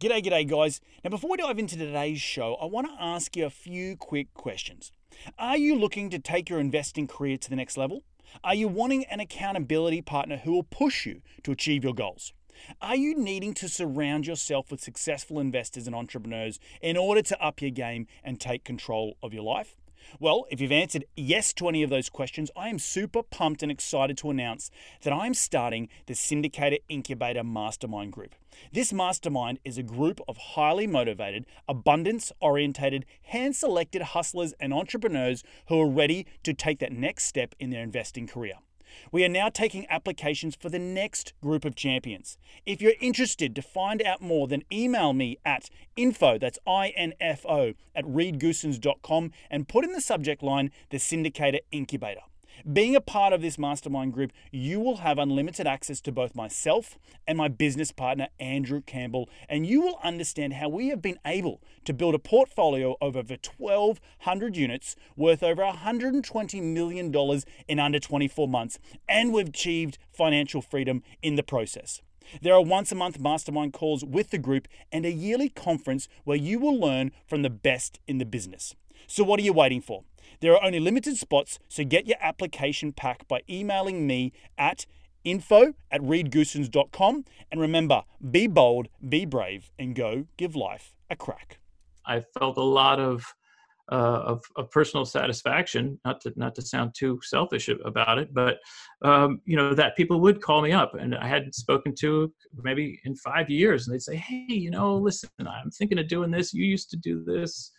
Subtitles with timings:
[0.00, 0.80] G'day, g'day, guys.
[1.04, 4.34] Now, before we dive into today's show, I want to ask you a few quick
[4.34, 4.90] questions.
[5.38, 8.02] Are you looking to take your investing career to the next level?
[8.42, 12.32] Are you wanting an accountability partner who will push you to achieve your goals?
[12.82, 17.62] Are you needing to surround yourself with successful investors and entrepreneurs in order to up
[17.62, 19.76] your game and take control of your life?
[20.20, 23.70] Well, if you've answered yes to any of those questions, I am super pumped and
[23.70, 24.70] excited to announce
[25.02, 28.34] that I'm starting the Syndicator Incubator Mastermind Group.
[28.72, 35.42] This mastermind is a group of highly motivated, abundance orientated, hand selected hustlers and entrepreneurs
[35.68, 38.54] who are ready to take that next step in their investing career.
[39.12, 42.38] We are now taking applications for the next group of champions.
[42.66, 48.04] If you're interested to find out more, then email me at info, that's I-N-F-O, at
[48.04, 52.22] reedgoossens.com and put in the subject line the Syndicator Incubator.
[52.70, 56.98] Being a part of this mastermind group, you will have unlimited access to both myself
[57.26, 61.60] and my business partner, Andrew Campbell, and you will understand how we have been able
[61.84, 68.48] to build a portfolio of over 1,200 units worth over $120 million in under 24
[68.48, 68.78] months,
[69.08, 72.00] and we've achieved financial freedom in the process.
[72.40, 76.36] There are once a month mastermind calls with the group and a yearly conference where
[76.36, 78.74] you will learn from the best in the business.
[79.06, 80.04] So, what are you waiting for?
[80.44, 84.84] There are only limited spots, so get your application pack by emailing me at
[85.24, 87.24] info at reedgoossens.com.
[87.50, 91.60] And remember, be bold, be brave, and go give life a crack.
[92.04, 93.24] I felt a lot of,
[93.90, 95.98] uh, of, of personal satisfaction.
[96.04, 98.58] Not to not to sound too selfish about it, but
[99.00, 102.30] um, you know that people would call me up, and I hadn't spoken to
[102.62, 106.30] maybe in five years, and they'd say, "Hey, you know, listen, I'm thinking of doing
[106.30, 106.52] this.
[106.52, 107.72] You used to do this.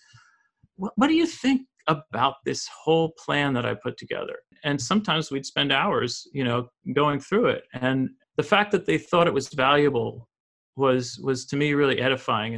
[0.78, 4.38] What, what do you think about this whole plan that I put together.
[4.64, 7.64] And sometimes we'd spend hours, you know, going through it.
[7.74, 10.28] And the fact that they thought it was valuable
[10.76, 12.58] was was to me really edifying.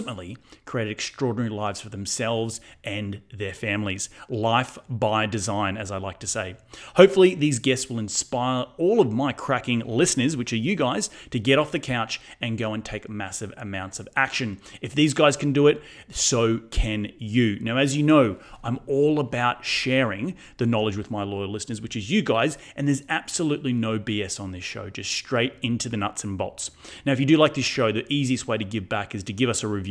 [0.65, 4.09] created extraordinary lives for themselves and their families.
[4.29, 6.55] Life by design, as I like to say.
[6.95, 11.39] Hopefully, these guests will inspire all of my cracking listeners, which are you guys, to
[11.39, 14.59] get off the couch and go and take massive amounts of action.
[14.81, 17.59] If these guys can do it, so can you.
[17.59, 21.97] Now, as you know, I'm all about sharing the knowledge with my loyal listeners, which
[21.97, 25.97] is you guys, and there's absolutely no BS on this show, just straight into the
[25.97, 26.71] nuts and bolts.
[27.05, 29.23] Now, if you do like this show, show, the easiest way to give back is
[29.23, 29.90] to give us a review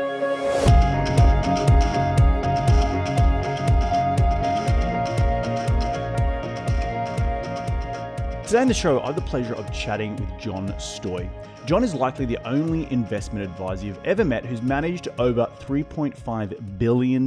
[8.51, 11.29] Today on the show, I have the pleasure of chatting with John Stoy.
[11.67, 17.25] John is likely the only investment advisor you've ever met who's managed over $3.5 billion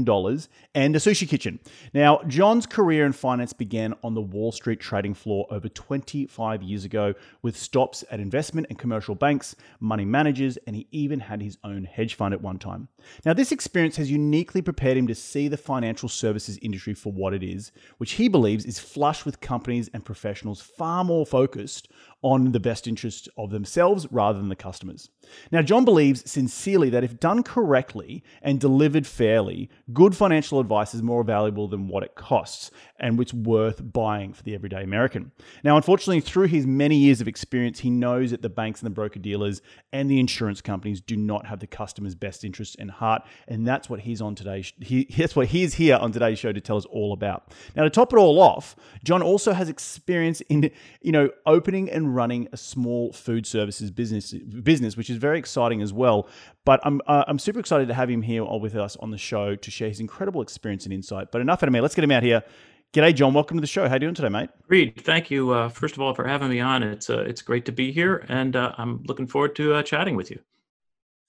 [0.74, 1.60] and a sushi kitchen.
[1.94, 6.84] Now, John's career in finance began on the Wall Street trading floor over 25 years
[6.84, 11.56] ago with stops at investment and commercial banks, money managers, and he even had his
[11.62, 12.88] own hedge fund at one time.
[13.24, 17.34] Now, this experience has uniquely prepared him to see the financial services industry for what
[17.34, 21.88] it is, which he believes is flush with companies and professionals far more focused
[22.24, 25.10] on the best interest of themselves rather than the customers.
[25.50, 31.02] Now, John believes sincerely that if done correctly and delivered fairly, good financial advice is
[31.02, 35.32] more valuable than what it costs and it's worth buying for the everyday American.
[35.62, 38.94] Now, unfortunately, through his many years of experience, he knows that the banks and the
[38.94, 39.62] broker dealers
[39.92, 43.90] and the insurance companies do not have the customer's best interests in heart, and that's
[43.90, 44.64] what he's on today.
[44.80, 47.52] He, that's what he's here on today's show to tell us all about.
[47.74, 50.70] Now, to top it all off, John also has experience in
[51.00, 55.82] you know opening and running a small food services business business, which is very exciting
[55.82, 56.28] as well.
[56.64, 59.54] But I'm uh, I'm super excited to have him here with us on the show
[59.54, 61.32] to share his incredible experience and insight.
[61.32, 61.80] But enough out of me.
[61.80, 62.42] Let's get him out here.
[62.94, 63.34] G'day, John.
[63.34, 63.88] Welcome to the show.
[63.88, 64.50] How are you doing today, mate?
[64.68, 66.84] Reed, thank you uh, first of all for having me on.
[66.84, 70.14] It's uh, it's great to be here, and uh, I'm looking forward to uh, chatting
[70.14, 70.38] with you.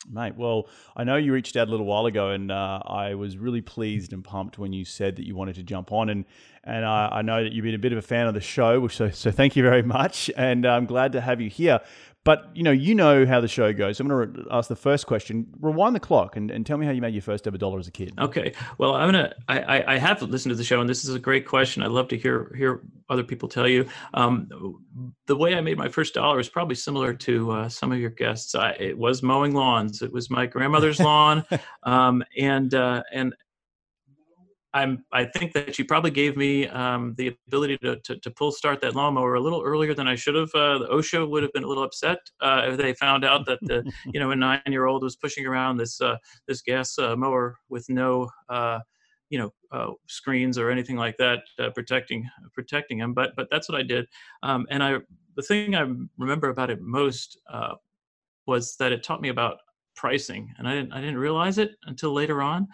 [0.08, 3.38] Mate, well, I know you reached out a little while ago, and uh, I was
[3.38, 6.26] really pleased and pumped when you said that you wanted to jump on, and
[6.64, 8.88] and I, I know that you've been a bit of a fan of the show,
[8.88, 11.80] so so thank you very much, and I'm glad to have you here.
[12.26, 13.98] But you know, you know how the show goes.
[13.98, 15.46] So I'm going to ask the first question.
[15.62, 17.88] Rewind the clock and, and tell me how you made your first ever dollar as
[17.88, 18.14] a kid.
[18.20, 18.52] Okay.
[18.80, 19.34] Well, I'm gonna.
[19.48, 21.84] I, I have listened to the show, and this is a great question.
[21.84, 23.88] I'd love to hear hear other people tell you.
[24.16, 24.50] Um,
[25.28, 28.10] the way I made my first dollar is probably similar to uh, some of your
[28.10, 28.56] guests.
[28.56, 30.02] I, it was mowing lawns.
[30.02, 31.46] It was my grandmother's lawn,
[31.84, 33.36] um, and uh, and
[34.76, 38.52] I'm, I think that she probably gave me um, the ability to, to, to, pull
[38.52, 40.50] start that lawnmower a little earlier than I should have.
[40.54, 43.60] Uh, the OSHA would have been a little upset uh, if they found out that
[43.62, 46.18] the, you know a nine year old was pushing around this uh,
[46.50, 48.80] this gas uh, mower with no uh,
[49.30, 51.40] you know uh, screens or anything like that
[51.74, 53.14] protecting protecting him.
[53.14, 54.08] But but that's what I did.
[54.44, 54.98] Um, and I
[55.38, 55.88] the thing I
[56.18, 57.40] remember about it most
[58.46, 59.60] was that it taught me about
[59.96, 62.68] pricing, and I didn't I didn't realize it until later on.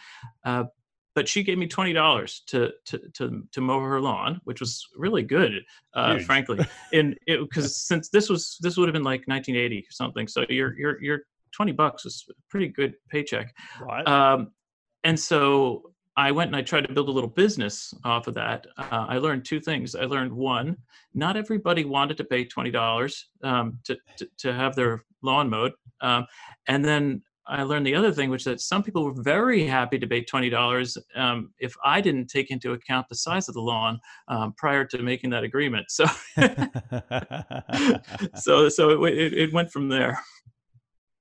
[1.13, 4.87] But she gave me twenty dollars to, to to to mow her lawn, which was
[4.95, 5.63] really good,
[5.93, 6.65] uh, frankly.
[6.93, 10.77] And because since this was this would have been like 1980 or something, so your
[10.79, 11.19] your your
[11.51, 13.53] twenty bucks was a pretty good paycheck.
[13.81, 14.07] Right.
[14.07, 14.51] Um,
[15.03, 18.67] and so I went and I tried to build a little business off of that.
[18.77, 19.95] Uh, I learned two things.
[19.95, 20.77] I learned one,
[21.13, 25.73] not everybody wanted to pay twenty dollars um, to, to, to have their lawn mowed,
[26.01, 26.25] um,
[26.67, 29.97] and then I learned the other thing, which is that some people were very happy
[29.99, 33.61] to pay twenty dollars um, if I didn't take into account the size of the
[33.61, 35.89] lawn um, prior to making that agreement.
[35.89, 36.05] So,
[38.35, 40.19] so, so it, it, went from there.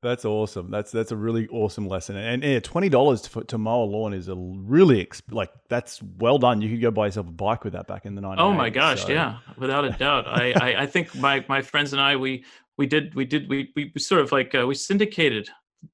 [0.03, 0.71] That's awesome.
[0.71, 2.17] That's that's a really awesome lesson.
[2.17, 6.39] And, yeah, twenty dollars to, to mow a lawn is a really like that's well
[6.39, 6.61] done.
[6.63, 8.43] You could go buy yourself a bike with that back in the nineties.
[8.43, 9.13] Oh my gosh, so.
[9.13, 10.27] yeah, without a doubt.
[10.27, 12.45] I, I, I think my my friends and I we
[12.79, 15.51] we did we did we we sort of like uh, we syndicated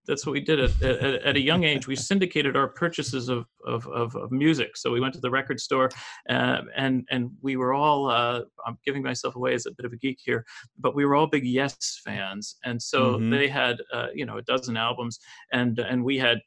[0.06, 1.86] that's what we did at, at, at, a young age.
[1.86, 4.76] We syndicated our purchases of, of, of, of music.
[4.76, 5.90] So we went to the record store,
[6.28, 8.10] uh, and and we were all.
[8.10, 10.44] Uh, I'm giving myself away as a bit of a geek here,
[10.78, 13.30] but we were all big Yes fans, and so mm-hmm.
[13.30, 15.18] they had uh, you know a dozen albums,
[15.52, 16.38] and and we had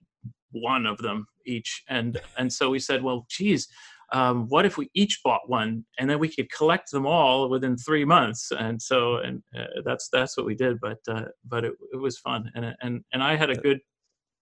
[0.52, 3.68] one of them each, and and so we said, well, geez
[4.12, 7.78] um, what if we each bought one and then we could collect them all within
[7.78, 11.74] three months and so and uh, that's that's what we did but uh, but it,
[11.94, 13.80] it was fun and and and i had a good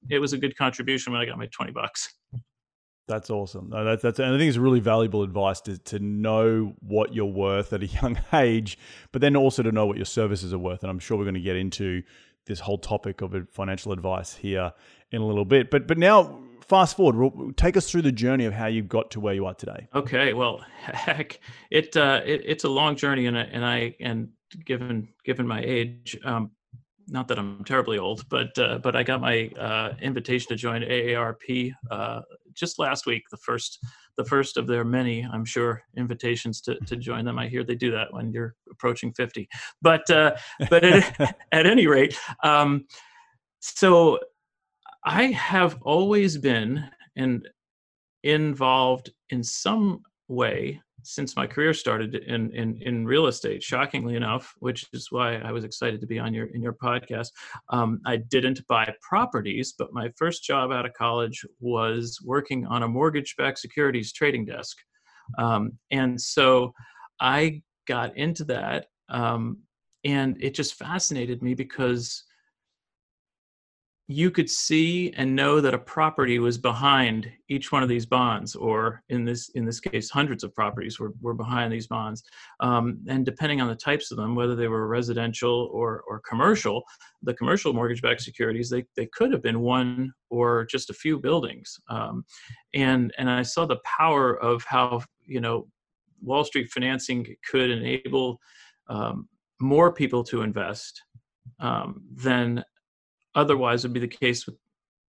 [0.09, 2.13] it was a good contribution when i got my 20 bucks
[3.07, 3.69] that's awesome.
[3.69, 7.25] No, that's that's and I think it's really valuable advice to to know what you're
[7.25, 8.77] worth at a young age,
[9.11, 10.83] but then also to know what your services are worth.
[10.83, 12.03] And I'm sure we're going to get into
[12.45, 14.73] this whole topic of financial advice here
[15.11, 15.71] in a little bit.
[15.71, 19.19] But but now fast forward, take us through the journey of how you got to
[19.19, 19.87] where you are today.
[19.95, 21.39] Okay, well, heck,
[21.71, 24.29] it, uh, it it's a long journey, and I, and I and
[24.65, 26.51] given given my age, um,
[27.07, 30.81] not that I'm terribly old, but uh, but I got my uh, invitation to join
[30.81, 32.21] AARP uh,
[32.53, 33.23] just last week.
[33.31, 33.79] The first
[34.17, 37.37] the first of their many, I'm sure, invitations to, to join them.
[37.37, 39.47] I hear they do that when you're approaching 50.
[39.81, 40.35] But uh,
[40.69, 42.85] but at, at any rate, um,
[43.59, 44.19] so
[45.07, 46.83] I have always been
[47.15, 47.47] and
[48.23, 54.53] involved in some way since my career started in, in, in real estate, shockingly enough,
[54.59, 57.29] which is why I was excited to be on your in your podcast.
[57.69, 62.83] Um, I didn't buy properties, but my first job out of college was working on
[62.83, 64.75] a mortgage-backed securities trading desk,
[65.37, 66.73] um, and so
[67.21, 69.59] I got into that, um,
[70.03, 72.25] and it just fascinated me because
[74.09, 78.55] you could see and know that a property was behind each one of these bonds
[78.55, 82.23] or in this in this case hundreds of properties were, were behind these bonds.
[82.61, 86.83] Um, and depending on the types of them whether they were residential or, or commercial
[87.21, 91.77] the commercial mortgage-backed securities they, they could have been one or just a few buildings.
[91.89, 92.23] Um,
[92.73, 95.67] and and i saw the power of how you know
[96.21, 98.39] wall street financing could enable
[98.87, 99.27] um,
[99.59, 101.03] more people to invest
[101.59, 102.63] um, than
[103.37, 104.57] otherwise would be the case with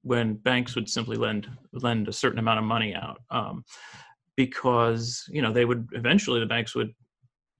[0.03, 3.63] when banks would simply lend lend a certain amount of money out um,
[4.35, 6.93] because you know they would eventually the banks would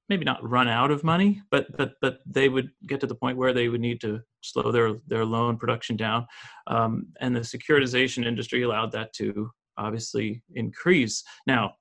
[0.09, 3.38] maybe not run out of money but but but they would get to the point
[3.38, 6.25] where they would need to slow their their loan production down.
[6.67, 11.24] Um, and the securitization industry allowed that to obviously increase.
[11.45, 11.74] Now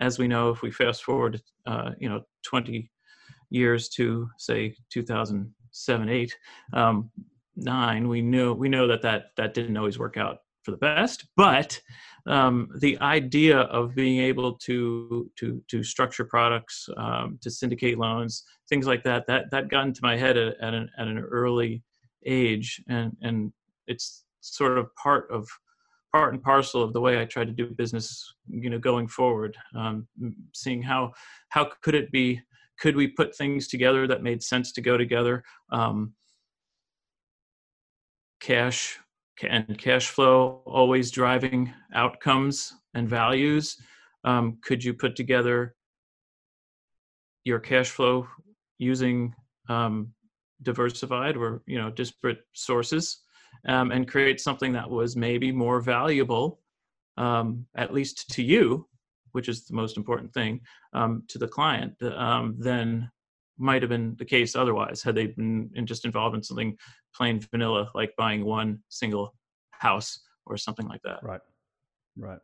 [0.00, 2.90] as we know if we fast forward uh, you know 20
[3.50, 6.36] years to say 2007 8
[6.72, 7.10] um,
[7.56, 11.26] nine, we knew we know that that that didn't always work out for the best,
[11.36, 11.80] but
[12.26, 18.44] um, the idea of being able to to to structure products, um, to syndicate loans,
[18.68, 21.82] things like that, that that got into my head at, at, an, at an early
[22.26, 23.52] age, and and
[23.86, 25.48] it's sort of part of
[26.12, 29.56] part and parcel of the way I try to do business, you know, going forward.
[29.74, 30.06] Um,
[30.54, 31.12] seeing how
[31.48, 32.40] how could it be,
[32.78, 35.42] could we put things together that made sense to go together?
[35.70, 36.12] Um,
[38.42, 38.98] cash
[39.42, 43.80] and cash flow always driving outcomes and values.
[44.24, 45.74] Um, could you put together
[47.44, 48.28] your cash flow
[48.78, 49.34] using
[49.68, 50.12] um,
[50.62, 53.20] diversified or you know disparate sources
[53.66, 56.60] um, and create something that was maybe more valuable
[57.16, 58.86] um, at least to you
[59.32, 60.60] which is the most important thing
[60.92, 63.10] um, to the client um, than
[63.58, 66.76] might have been the case otherwise had they been just involved in something
[67.14, 69.34] plain vanilla like buying one single
[69.70, 71.20] house or something like that.
[71.22, 71.40] Right.
[72.16, 72.38] Right.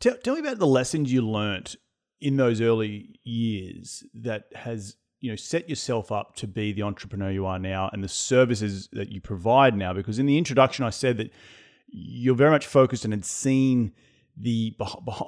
[0.00, 1.76] Tell, tell me about the lessons you learnt
[2.20, 7.30] in those early years that has you know set yourself up to be the entrepreneur
[7.30, 10.90] you are now and the services that you provide now because in the introduction i
[10.90, 11.30] said that
[11.88, 13.92] you're very much focused and had seen
[14.36, 14.74] the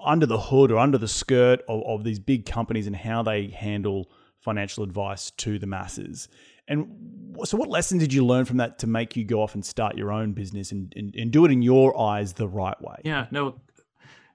[0.05, 3.49] under the hood or under the skirt of, of these big companies and how they
[3.49, 4.11] handle
[4.43, 6.29] financial advice to the masses.
[6.69, 9.65] And so, what lessons did you learn from that to make you go off and
[9.65, 13.01] start your own business and, and, and do it in your eyes the right way?
[13.05, 13.61] Yeah, no,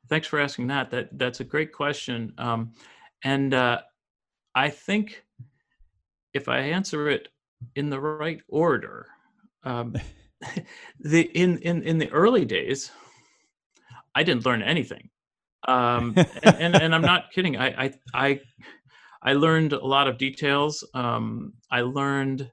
[0.09, 0.91] thanks for asking that.
[0.91, 2.73] That that's a great question, um,
[3.23, 3.81] and uh,
[4.53, 5.23] I think
[6.33, 7.29] if I answer it
[7.75, 9.07] in the right order,
[9.63, 9.95] um,
[10.99, 12.91] the in in in the early days,
[14.13, 15.09] I didn't learn anything,
[15.65, 17.57] um, and, and, and I'm not kidding.
[17.57, 18.41] I I I
[19.23, 20.83] I learned a lot of details.
[20.93, 22.49] Um, I learned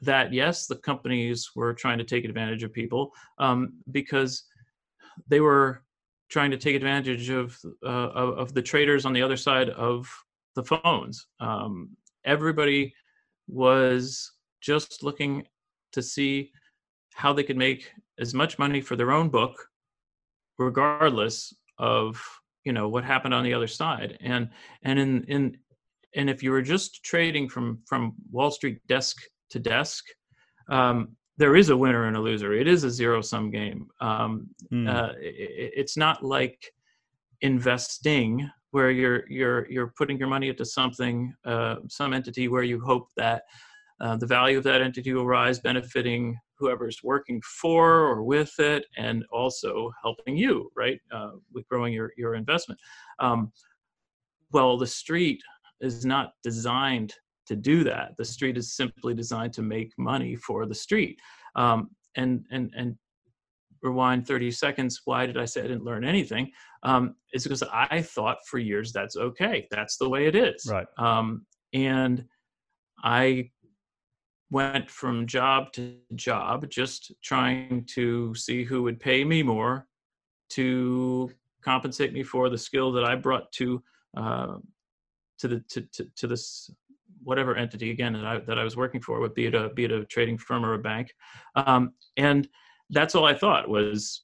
[0.00, 4.44] that yes, the companies were trying to take advantage of people um, because
[5.28, 5.82] they were
[6.28, 10.08] trying to take advantage of, uh, of, of the traders on the other side of
[10.54, 11.26] the phones.
[11.40, 11.90] Um,
[12.24, 12.94] everybody
[13.48, 15.46] was just looking
[15.92, 16.50] to see
[17.14, 19.68] how they could make as much money for their own book,
[20.58, 22.22] regardless of
[22.64, 24.18] you know what happened on the other side.
[24.20, 24.48] And
[24.82, 25.58] and in in
[26.14, 29.16] and if you were just trading from from Wall Street desk
[29.50, 30.04] to desk,
[30.70, 32.52] um, there is a winner and a loser.
[32.52, 33.88] It is a zero sum game.
[34.00, 34.88] Um, mm.
[34.88, 36.58] uh, it, it's not like
[37.40, 42.80] investing where you're you're you're putting your money into something, uh, some entity where you
[42.80, 43.42] hope that
[44.00, 48.84] uh, the value of that entity will rise, benefiting whoever's working for or with it,
[48.96, 52.80] and also helping you, right, uh, with growing your your investment.
[53.20, 53.52] Um,
[54.52, 55.40] well, the street
[55.82, 57.12] is not designed
[57.46, 58.12] to do that.
[58.16, 61.18] The street is simply designed to make money for the street.
[61.56, 62.96] Um, and and and
[63.82, 65.00] rewind 30 seconds.
[65.04, 66.50] Why did I say I didn't learn anything?
[66.84, 69.66] Um, it's because I thought for years that's okay.
[69.70, 70.66] That's the way it is.
[70.70, 70.86] Right.
[70.98, 72.24] Um, and
[73.02, 73.50] I
[74.50, 79.86] went from job to job, just trying to see who would pay me more
[80.50, 81.30] to
[81.64, 83.82] compensate me for the skill that I brought to
[84.16, 84.56] uh,
[85.42, 86.70] to the to, to, to this
[87.24, 89.84] whatever entity again that I that I was working for, would be it a be
[89.84, 91.12] it a trading firm or a bank,
[91.56, 92.48] um, and
[92.90, 94.22] that's all I thought was,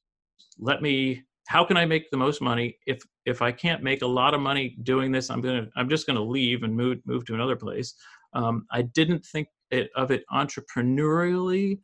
[0.58, 1.22] let me.
[1.48, 2.78] How can I make the most money?
[2.86, 6.06] If if I can't make a lot of money doing this, I'm gonna I'm just
[6.06, 7.94] gonna leave and move move to another place.
[8.34, 11.80] Um, I didn't think it, of it entrepreneurially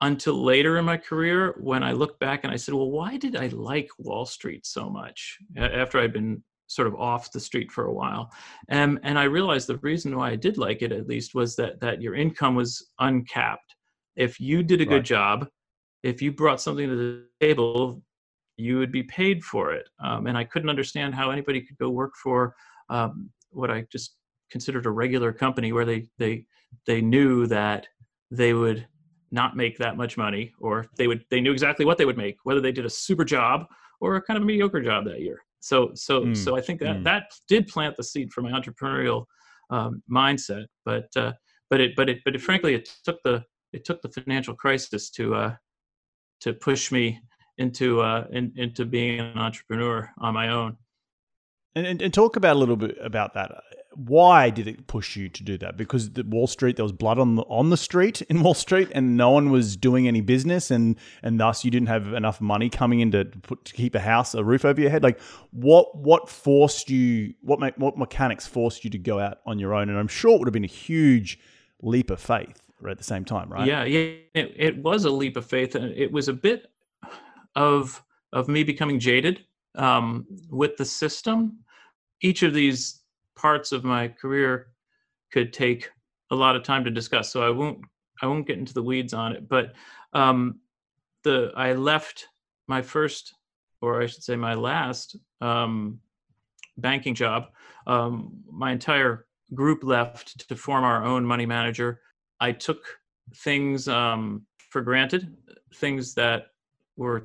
[0.00, 3.36] until later in my career when I look back and I said, well, why did
[3.36, 7.86] I like Wall Street so much after I'd been sort of off the street for
[7.86, 8.30] a while.
[8.68, 11.80] And, and I realized the reason why I did like it at least was that,
[11.80, 13.74] that your income was uncapped.
[14.16, 14.90] If you did a right.
[14.90, 15.48] good job,
[16.02, 18.02] if you brought something to the table,
[18.56, 19.88] you would be paid for it.
[20.04, 22.54] Um, and I couldn't understand how anybody could go work for
[22.90, 24.16] um, what I just
[24.50, 26.44] considered a regular company where they, they,
[26.86, 27.86] they knew that
[28.30, 28.86] they would
[29.30, 32.38] not make that much money or they would they knew exactly what they would make
[32.44, 33.66] whether they did a super job
[34.00, 36.36] or a kind of mediocre job that year so so mm.
[36.36, 37.04] so i think that mm.
[37.04, 39.24] that did plant the seed for my entrepreneurial
[39.70, 40.66] um, mindset.
[40.84, 41.32] But uh,
[41.70, 45.10] but it but it but it, frankly it took the it took the financial crisis
[45.10, 45.54] to uh,
[46.40, 47.20] to push me
[47.58, 50.76] into uh, in, into being an entrepreneur on my own.
[51.74, 53.52] And, and, and talk about a little bit about that.
[54.06, 55.76] Why did it push you to do that?
[55.76, 58.88] Because the Wall Street, there was blood on the on the street in Wall Street,
[58.92, 62.70] and no one was doing any business, and and thus you didn't have enough money
[62.70, 65.02] coming in to, put, to keep a house, a roof over your head.
[65.02, 67.34] Like what what forced you?
[67.40, 69.88] What what mechanics forced you to go out on your own?
[69.88, 71.40] And I'm sure it would have been a huge
[71.82, 73.66] leap of faith at the same time, right?
[73.66, 73.98] Yeah, yeah,
[74.34, 76.70] it, it was a leap of faith, and it was a bit
[77.56, 78.00] of
[78.32, 81.58] of me becoming jaded um, with the system.
[82.20, 82.97] Each of these
[83.38, 84.68] parts of my career
[85.32, 85.90] could take
[86.30, 87.78] a lot of time to discuss, so I won't
[88.20, 89.48] I won't get into the weeds on it.
[89.48, 89.72] But
[90.12, 90.60] um,
[91.24, 92.26] the I left
[92.66, 93.34] my first,
[93.80, 96.00] or I should say, my last um,
[96.76, 97.46] banking job.
[97.86, 102.00] Um, my entire group left to form our own money manager.
[102.40, 102.84] I took
[103.36, 105.34] things um, for granted,
[105.74, 106.48] things that
[106.96, 107.24] were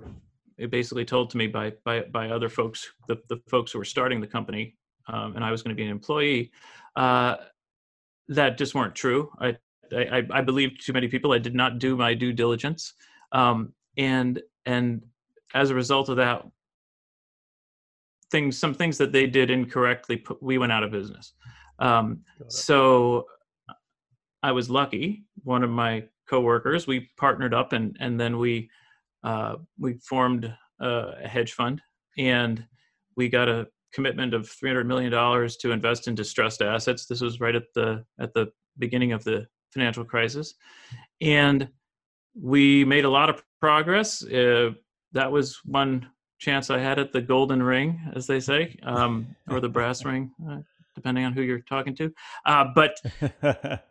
[0.69, 4.21] basically told to me by by by other folks, the, the folks who were starting
[4.21, 4.75] the company,
[5.07, 6.51] um, and I was going to be an employee,
[6.95, 7.35] uh,
[8.29, 9.29] that just weren't true.
[9.39, 9.57] I,
[9.91, 11.33] I I believed too many people.
[11.33, 12.93] I did not do my due diligence,
[13.31, 15.01] um, and and
[15.53, 16.43] as a result of that,
[18.31, 21.33] things some things that they did incorrectly, put, we went out of business.
[21.79, 23.25] Um, so
[24.41, 25.23] I was lucky.
[25.43, 28.69] One of my coworkers, we partnered up, and and then we
[29.23, 31.81] uh, we formed a hedge fund,
[32.17, 32.65] and
[33.15, 37.05] we got a commitment of three hundred million dollars to invest in distressed assets.
[37.05, 40.55] This was right at the at the beginning of the financial crisis,
[41.21, 41.67] and
[42.39, 44.23] we made a lot of progress.
[44.25, 44.71] Uh,
[45.13, 46.07] that was one
[46.39, 50.31] chance I had at the golden ring, as they say, um, or the brass ring,
[50.49, 50.59] uh,
[50.95, 52.13] depending on who you're talking to.
[52.45, 52.99] Uh, but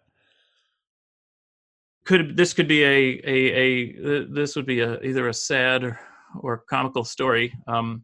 [2.04, 6.00] could this could be a a, a this would be a either a sad or,
[6.40, 8.02] or comical story um,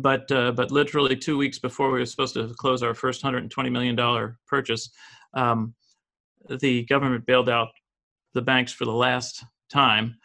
[0.00, 3.70] but uh, but literally two weeks before we were supposed to close our first 120
[3.70, 4.90] million dollar purchase
[5.34, 5.74] um,
[6.60, 7.68] the government bailed out
[8.34, 10.16] the banks for the last time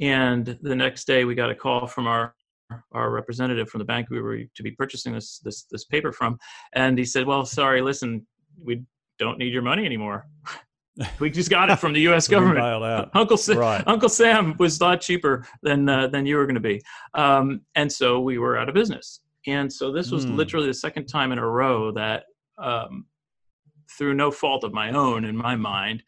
[0.00, 2.34] and the next day we got a call from our
[2.92, 6.38] our representative from the bank we were to be purchasing this this this paper from
[6.74, 8.26] and he said well sorry listen
[8.62, 8.82] we
[9.18, 10.26] don't need your money anymore
[11.18, 12.28] we just got it from the U.S.
[12.28, 13.10] government.
[13.14, 13.84] Uncle Sam, right.
[13.86, 16.82] Uncle Sam was a lot cheaper than uh, than you were going to be,
[17.14, 19.20] um, and so we were out of business.
[19.48, 20.36] And so this was mm.
[20.36, 22.24] literally the second time in a row that,
[22.62, 23.06] um,
[23.96, 26.02] through no fault of my own, in my mind,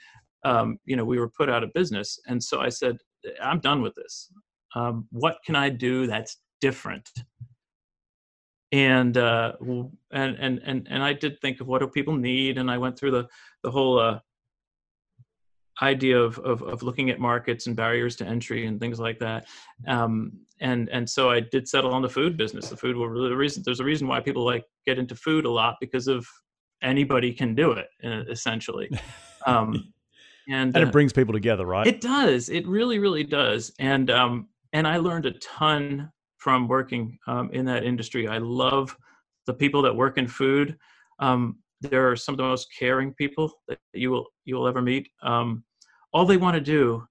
[0.44, 2.18] um, you know, we were put out of business.
[2.26, 2.98] And so I said,
[3.42, 4.30] I'm done with this.
[4.74, 7.08] Um, what can I do that's different?
[8.72, 9.54] And uh,
[10.12, 12.96] and and and and I did think of what do people need, and I went
[12.96, 13.28] through the
[13.64, 13.98] the whole.
[13.98, 14.20] Uh,
[15.82, 19.46] idea of, of, of looking at markets and barriers to entry and things like that.
[19.86, 22.68] Um, and and so I did settle on the food business.
[22.68, 23.62] The food were really the reason.
[23.64, 26.26] There's a reason why people like get into food a lot because of
[26.82, 28.90] anybody can do it uh, essentially.
[29.46, 29.94] Um,
[30.50, 31.86] and, and it uh, brings people together, right?
[31.86, 32.50] It does.
[32.50, 33.72] It really, really does.
[33.78, 38.28] And um, and I learned a ton from working um, in that industry.
[38.28, 38.94] I love
[39.46, 40.76] the people that work in food.
[41.20, 45.08] Um, they're some of the most caring people that you will you will ever meet.
[45.22, 45.64] Um,
[46.12, 47.06] all they want to do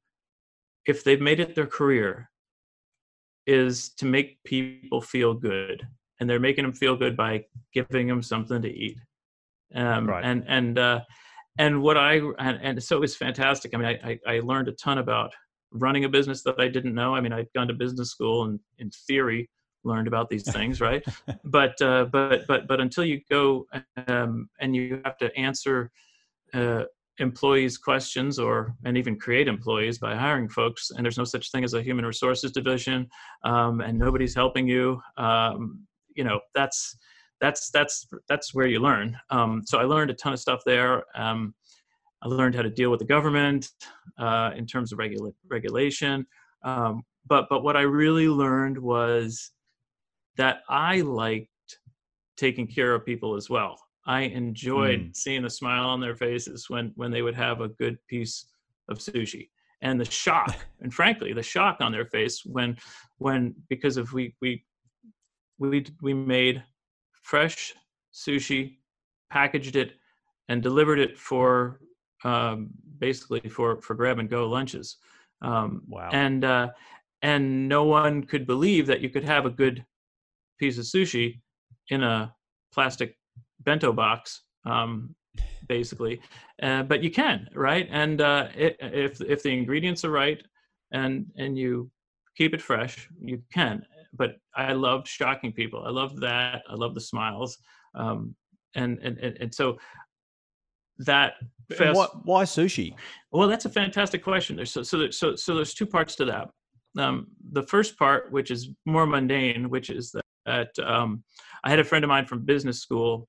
[0.85, 2.29] if they've made it their career
[3.47, 5.87] is to make people feel good
[6.19, 8.99] and they're making them feel good by giving them something to eat.
[9.73, 10.25] Um, right.
[10.25, 11.01] and and uh,
[11.59, 13.73] and what i and, and so it was fantastic.
[13.73, 15.31] I mean I, I, I learned a ton about
[15.71, 17.15] running a business that i didn't know.
[17.15, 19.49] I mean i'd gone to business school and in theory
[19.83, 21.03] learned about these things right?
[21.43, 23.67] But uh, but but but until you go
[24.07, 25.91] um, and you have to answer
[26.53, 26.83] uh,
[27.19, 31.63] employees questions or and even create employees by hiring folks and there's no such thing
[31.63, 33.07] as a human resources division
[33.43, 35.79] um, and nobody's helping you um,
[36.15, 36.97] you know that's
[37.39, 39.17] that's that's that's where you learn.
[39.29, 41.03] Um, so i learned a ton of stuff there.
[41.15, 41.53] Um,
[42.21, 43.69] i learned how to deal with the government
[44.17, 46.25] uh, in terms of regula- regulation.
[46.63, 49.51] Um, but but what i really learned was
[50.37, 51.47] that i liked
[52.37, 55.15] taking care of people as well I enjoyed mm.
[55.15, 58.47] seeing the smile on their faces when when they would have a good piece
[58.89, 59.49] of sushi.
[59.81, 62.77] And the shock and frankly the shock on their face when
[63.17, 64.63] when because of we we
[65.57, 66.63] we we made
[67.21, 67.73] fresh
[68.13, 68.77] sushi
[69.29, 69.93] packaged it
[70.47, 71.79] and delivered it for
[72.23, 74.97] um, basically for for grab and go lunches.
[75.41, 76.09] Um, wow.
[76.11, 76.69] and uh,
[77.21, 79.85] and no one could believe that you could have a good
[80.57, 81.39] piece of sushi
[81.89, 82.33] in a
[82.73, 83.15] plastic
[83.61, 85.15] bento box um,
[85.67, 86.21] basically.
[86.61, 87.87] Uh, but you can, right?
[87.91, 90.41] And uh, it, if if the ingredients are right,
[90.91, 91.89] and and you
[92.37, 93.85] keep it fresh, you can.
[94.13, 95.83] But I love shocking people.
[95.85, 96.63] I love that.
[96.69, 97.57] I love the smiles.
[97.95, 98.35] Um,
[98.75, 99.77] and, and and and so
[100.99, 101.33] that
[101.71, 102.93] fast, why, why, sushi?
[103.31, 104.55] Well, that's a fantastic question.
[104.55, 106.49] There's so so so so there's two parts to that.
[106.97, 111.23] Um, the first part, which is more mundane, which is that, that um,
[111.63, 113.27] I had a friend of mine from business school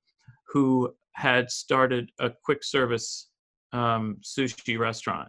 [0.53, 3.29] who had started a quick service
[3.73, 5.29] um, sushi restaurant,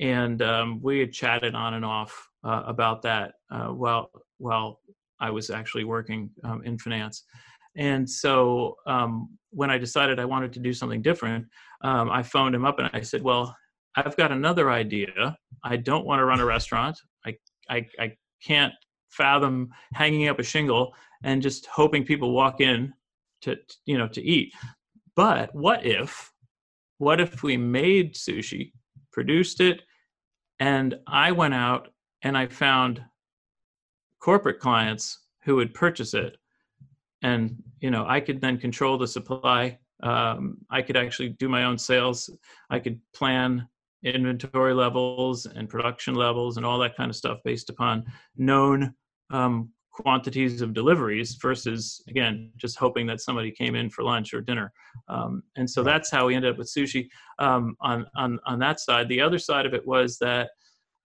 [0.00, 4.80] and um, we had chatted on and off uh, about that uh, while while
[5.20, 7.24] I was actually working um, in finance.
[7.76, 11.46] And so um, when I decided I wanted to do something different,
[11.82, 13.54] um, I phoned him up and I said, "Well,
[13.96, 15.36] I've got another idea.
[15.62, 16.98] I don't want to run a restaurant.
[17.26, 17.36] I
[17.68, 18.72] I, I can't
[19.10, 22.92] fathom hanging up a shingle and just hoping people walk in
[23.44, 24.52] to you know to eat.
[25.16, 26.32] But what if
[26.98, 28.72] what if we made sushi,
[29.12, 29.82] produced it,
[30.60, 31.88] and I went out
[32.22, 33.02] and I found
[34.20, 36.36] corporate clients who would purchase it?
[37.22, 39.78] And you know i could then control the supply.
[40.02, 42.28] Um, i could actually do my own sales.
[42.70, 43.68] I could plan
[44.02, 48.04] inventory levels and production levels and all that kind of stuff based upon
[48.36, 48.94] known
[49.30, 54.40] um, quantities of deliveries versus again just hoping that somebody came in for lunch or
[54.40, 54.72] dinner
[55.08, 58.80] um, and so that's how we ended up with sushi um, on, on on that
[58.80, 60.50] side the other side of it was that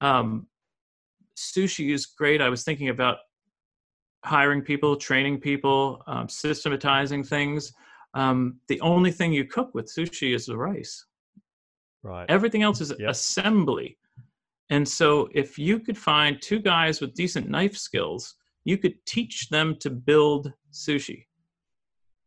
[0.01, 0.47] um,
[1.37, 3.19] sushi is great i was thinking about
[4.23, 7.73] hiring people, training people, um, systematizing things.
[8.13, 11.05] Um, the only thing you cook with sushi is the rice.
[12.03, 12.25] Right.
[12.29, 13.09] Everything else is yep.
[13.09, 13.97] assembly.
[14.69, 19.49] And so, if you could find two guys with decent knife skills, you could teach
[19.49, 21.25] them to build sushi.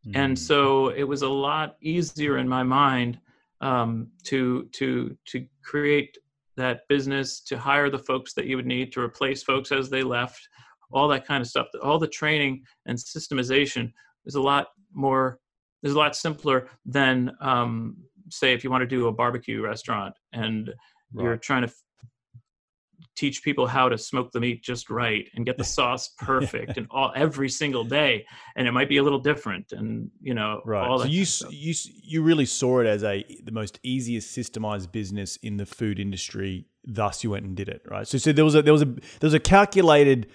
[0.07, 0.17] Mm.
[0.17, 3.19] And so, it was a lot easier in my mind
[3.61, 6.17] um, to to to create
[6.57, 10.03] that business, to hire the folks that you would need to replace folks as they
[10.03, 10.47] left,
[10.93, 13.93] all that kind of stuff all the training and systemization
[14.27, 15.39] is a lot more
[15.83, 17.97] is a lot simpler than um,
[18.31, 20.73] say if you want to do a barbecue restaurant and
[21.13, 21.25] right.
[21.25, 21.73] you're trying to
[23.15, 26.87] teach people how to smoke the meat just right and get the sauce perfect and
[26.91, 28.25] all every single day
[28.57, 31.01] and it might be a little different and you know right.
[31.01, 35.57] so you you you really saw it as a the most easiest systemized business in
[35.57, 38.07] the food industry thus you went and did it right?
[38.07, 40.29] So so there was a there was a there was a calculated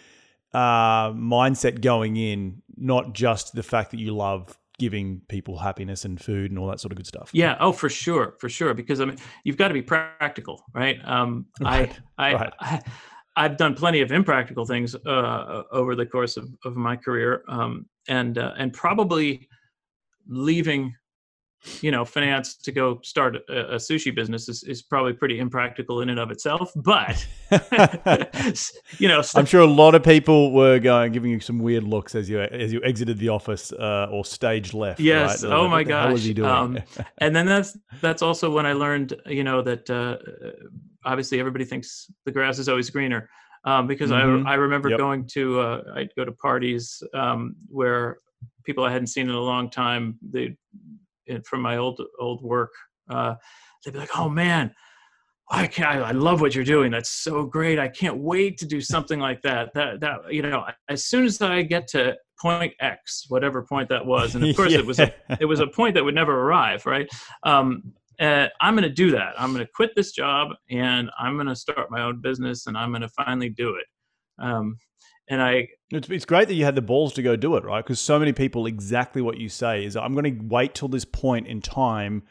[0.54, 6.22] uh, mindset going in, not just the fact that you love giving people happiness and
[6.22, 7.30] food and all that sort of good stuff.
[7.34, 7.58] Yeah.
[7.60, 8.74] Oh, for sure, for sure.
[8.74, 11.00] Because I mean, you've got to be practical, right?
[11.04, 11.98] Um, right.
[12.18, 12.54] I, I, right.
[12.60, 12.82] I,
[13.36, 17.86] I've done plenty of impractical things uh, over the course of, of my career, um,
[18.08, 19.48] and uh, and probably
[20.28, 20.96] leaving
[21.82, 26.02] you know finance to go start a, a, sushi business is, is probably pretty impractical
[26.02, 27.28] in and of itself but
[29.00, 32.16] you know i'm sure a lot of people were going giving you some weird looks
[32.16, 35.54] as you as you exited the office uh, or stage left yes right?
[35.54, 36.78] oh like, my gosh um,
[37.18, 40.18] and then that's that's also when i learned you know that uh,
[41.06, 43.30] obviously everybody thinks the grass is always greener
[43.66, 44.48] um, because mm-hmm.
[44.48, 45.00] I, I remember yep.
[45.00, 48.20] going to uh, I'd go to parties um, where
[48.64, 50.18] people I hadn't seen in a long time.
[50.22, 50.56] They
[51.46, 52.72] from my old old work,
[53.10, 53.36] uh,
[53.84, 54.74] they'd be like, "Oh man,
[55.50, 56.92] I can I love what you're doing.
[56.92, 57.80] That's so great.
[57.80, 59.74] I can't wait to do something like that.
[59.74, 64.06] That that you know, as soon as I get to point X, whatever point that
[64.06, 64.80] was, and of course yeah.
[64.80, 67.08] it was a it was a point that would never arrive, right?
[67.44, 69.40] Um, uh, I'm going to do that.
[69.40, 72.76] I'm going to quit this job and I'm going to start my own business and
[72.76, 73.86] I'm going to finally do it.
[74.40, 74.78] Um,
[75.30, 77.84] and I it's, it's great that you had the balls to go do it, right?
[77.84, 81.06] Because so many people exactly what you say is I'm going to wait till this
[81.06, 82.24] point in time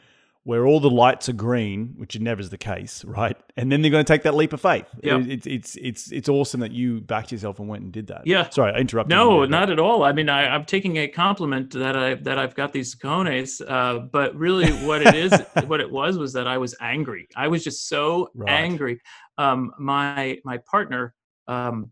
[0.47, 3.35] where all the lights are green, which never is the case, right?
[3.57, 4.85] And then they're going to take that leap of faith.
[5.03, 5.21] Yep.
[5.27, 8.21] It's it's it's it's awesome that you backed yourself and went and did that.
[8.25, 8.49] Yeah.
[8.49, 9.09] Sorry, I interrupted.
[9.09, 10.03] No, not at all.
[10.03, 13.99] I mean, I, am taking a compliment that I that I've got these cojones, uh,
[13.99, 15.33] but really, what it is,
[15.65, 17.27] what it was, was that I was angry.
[17.35, 18.49] I was just so right.
[18.49, 19.01] angry.
[19.37, 21.13] Um, my my partner.
[21.49, 21.91] Um,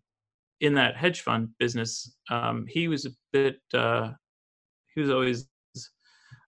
[0.61, 3.59] in that hedge fund business, um, he was a bit.
[3.73, 4.11] Uh,
[4.93, 5.47] he was always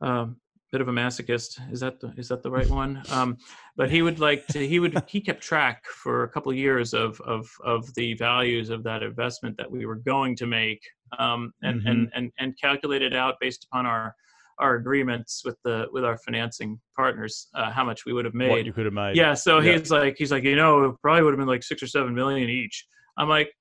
[0.02, 0.38] a um,
[0.72, 1.60] bit of a masochist.
[1.72, 3.02] Is that the is that the right one?
[3.12, 3.38] Um,
[3.76, 4.66] but he would like to.
[4.66, 5.02] He would.
[5.08, 9.04] He kept track for a couple of years of of of the values of that
[9.04, 10.82] investment that we were going to make,
[11.20, 11.90] um, and mm-hmm.
[11.90, 14.16] and and and calculated out based upon our
[14.60, 18.50] our agreements with the with our financing partners uh, how much we would have made
[18.50, 19.78] what you could have made yeah so yeah.
[19.78, 22.14] he's like he's like you know it probably would have been like six or seven
[22.16, 23.52] million each i'm like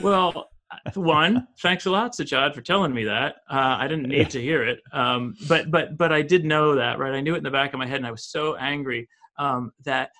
[0.00, 0.50] well,
[0.94, 3.36] one, thanks a lot, Sajad, for telling me that.
[3.50, 6.98] Uh, I didn't need to hear it, um, but but but I did know that,
[6.98, 7.12] right?
[7.12, 9.72] I knew it in the back of my head, and I was so angry um,
[9.84, 10.10] that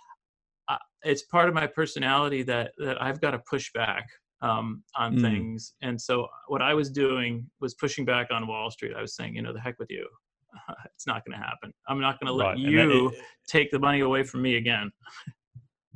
[0.68, 4.06] I, uh, it's part of my personality that that I've got to push back
[4.42, 5.22] um, on mm.
[5.22, 5.74] things.
[5.82, 8.94] And so what I was doing was pushing back on Wall Street.
[8.96, 10.06] I was saying, you know, the heck with you.
[10.94, 11.72] it's not going to happen.
[11.88, 12.58] I'm not going to let right.
[12.58, 13.14] you it,
[13.46, 14.90] take the money away from me again.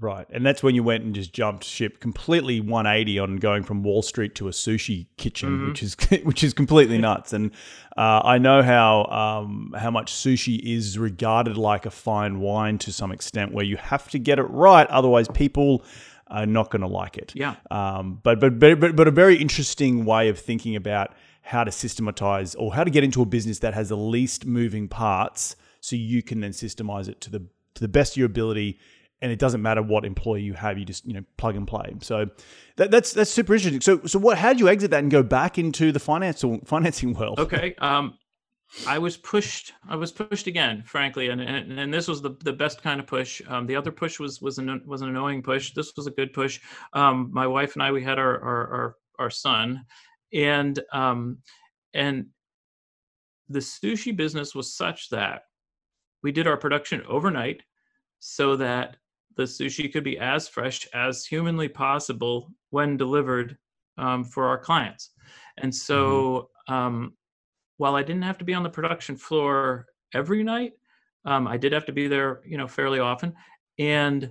[0.00, 0.26] Right.
[0.30, 4.02] And that's when you went and just jumped ship completely 180 on going from Wall
[4.02, 5.68] Street to a sushi kitchen, mm-hmm.
[5.68, 7.32] which is which is completely nuts.
[7.32, 7.52] And
[7.96, 12.92] uh, I know how um, how much sushi is regarded like a fine wine to
[12.92, 15.84] some extent, where you have to get it right, otherwise people
[16.26, 17.32] are not going to like it.
[17.36, 17.54] Yeah.
[17.70, 22.56] Um, but, but but but a very interesting way of thinking about how to systematize
[22.56, 26.20] or how to get into a business that has the least moving parts, so you
[26.20, 28.78] can then systemize it to the to the best of your ability
[29.24, 30.78] and it doesn't matter what employee you have.
[30.78, 31.94] You just you know plug and play.
[32.02, 32.28] So
[32.76, 33.80] that, that's that's super interesting.
[33.80, 34.36] So so what?
[34.36, 37.40] How did you exit that and go back into the financial financing world?
[37.40, 37.74] Okay.
[37.78, 38.18] Um,
[38.86, 39.72] I was pushed.
[39.88, 43.06] I was pushed again, frankly, and and, and this was the, the best kind of
[43.06, 43.40] push.
[43.48, 45.72] Um, the other push was was an was an annoying push.
[45.72, 46.60] This was a good push.
[46.92, 49.86] Um, my wife and I we had our our our, our son,
[50.34, 51.38] and um,
[51.94, 52.26] and
[53.48, 55.44] the sushi business was such that
[56.22, 57.62] we did our production overnight,
[58.18, 58.98] so that
[59.36, 63.56] the sushi could be as fresh as humanly possible when delivered
[63.98, 65.10] um, for our clients.
[65.58, 66.74] And so, mm-hmm.
[66.74, 67.12] um,
[67.76, 70.72] while I didn't have to be on the production floor every night,
[71.24, 73.34] um, I did have to be there, you know, fairly often.
[73.78, 74.30] And,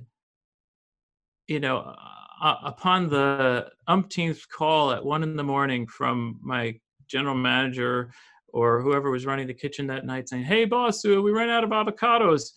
[1.47, 1.93] you know,
[2.41, 8.11] uh, upon the umpteenth call at one in the morning from my general manager
[8.49, 11.71] or whoever was running the kitchen that night saying, Hey, boss, we ran out of
[11.71, 12.51] avocados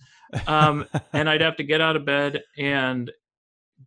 [0.47, 3.11] um, and I'd have to get out of bed and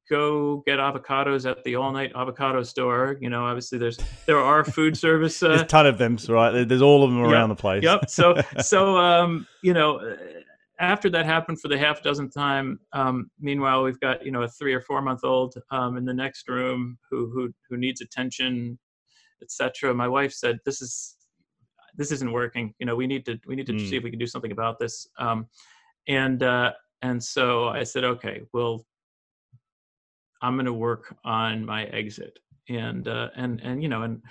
[0.10, 3.18] go get avocados at the all night avocado store.
[3.22, 5.42] You know, obviously there's there are food service.
[5.42, 6.68] Uh, there's a ton of them, right?
[6.68, 7.84] There's all of them around the place.
[7.84, 8.10] Yep.
[8.10, 10.16] So so um, you know,
[10.80, 14.48] after that happened for the half dozen time, um, meanwhile we've got you know a
[14.48, 18.78] three or four month old um, in the next room who who who needs attention,
[19.42, 19.94] etc.
[19.94, 21.16] My wife said, "This is."
[21.96, 22.74] This isn't working.
[22.80, 23.90] You know, we need to we need to mm.
[23.90, 25.06] see if we can do something about this.
[25.18, 25.48] Um,
[26.08, 28.86] and uh, and so I said, okay, well,
[30.42, 34.22] I'm going to work on my exit, and uh, and and you know, and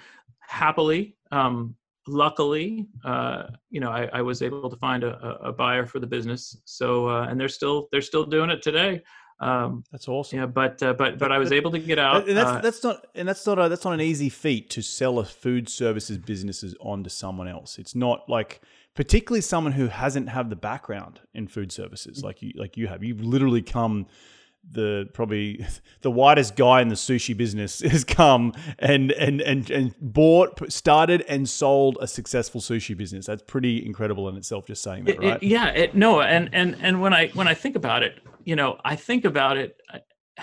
[0.40, 1.74] happily, um,
[2.06, 6.06] luckily, uh, you know, I, I, was able to find a, a, buyer for the
[6.06, 6.56] business.
[6.64, 9.02] So uh, and they're still they're still doing it today.
[9.40, 10.38] Um, that's awesome.
[10.38, 12.28] Yeah, but uh, but but I was able to get out.
[12.28, 14.82] And that's uh, that's not and that's not a, that's not an easy feat to
[14.82, 17.78] sell a food services businesses onto someone else.
[17.78, 18.60] It's not like
[18.98, 22.24] particularly someone who hasn't had the background in food services mm.
[22.24, 23.04] like you like you have.
[23.04, 24.08] You've literally come
[24.68, 25.64] the probably
[26.00, 31.24] the whitest guy in the sushi business has come and and and and bought started
[31.28, 35.40] and sold a successful sushi business that's pretty incredible in itself just saying that right
[35.40, 38.56] it, yeah it, no and and and when i when i think about it you
[38.56, 40.00] know i think about it I,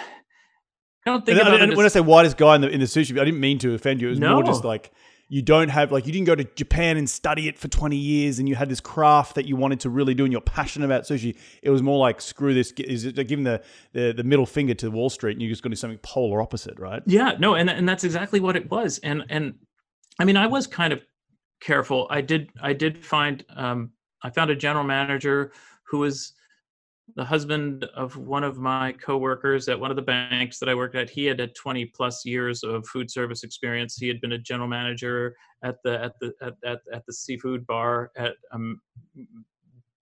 [1.06, 3.26] don't think and, it when I say whitest guy in the in the sushi, I
[3.26, 4.08] didn't mean to offend you.
[4.08, 4.36] It was no.
[4.36, 4.92] more just like
[5.28, 8.38] you don't have like you didn't go to Japan and study it for 20 years
[8.38, 11.04] and you had this craft that you wanted to really do and you're passionate about
[11.04, 11.36] sushi.
[11.64, 15.10] It was more like screw this is giving the, the the middle finger to Wall
[15.10, 17.02] Street and you're just going to do something polar opposite, right?
[17.08, 19.00] Yeah, no, and and that's exactly what it was.
[19.00, 19.56] And and
[20.20, 21.02] I mean, I was kind of
[21.60, 22.08] careful.
[22.12, 25.52] I did I did find um I found a general manager
[25.88, 26.34] who was
[27.16, 30.96] the husband of one of my coworkers at one of the banks that I worked
[30.96, 33.96] at, he had had 20 plus years of food service experience.
[33.96, 37.66] He had been a general manager at the at the at at, at the seafood
[37.68, 38.60] bar at a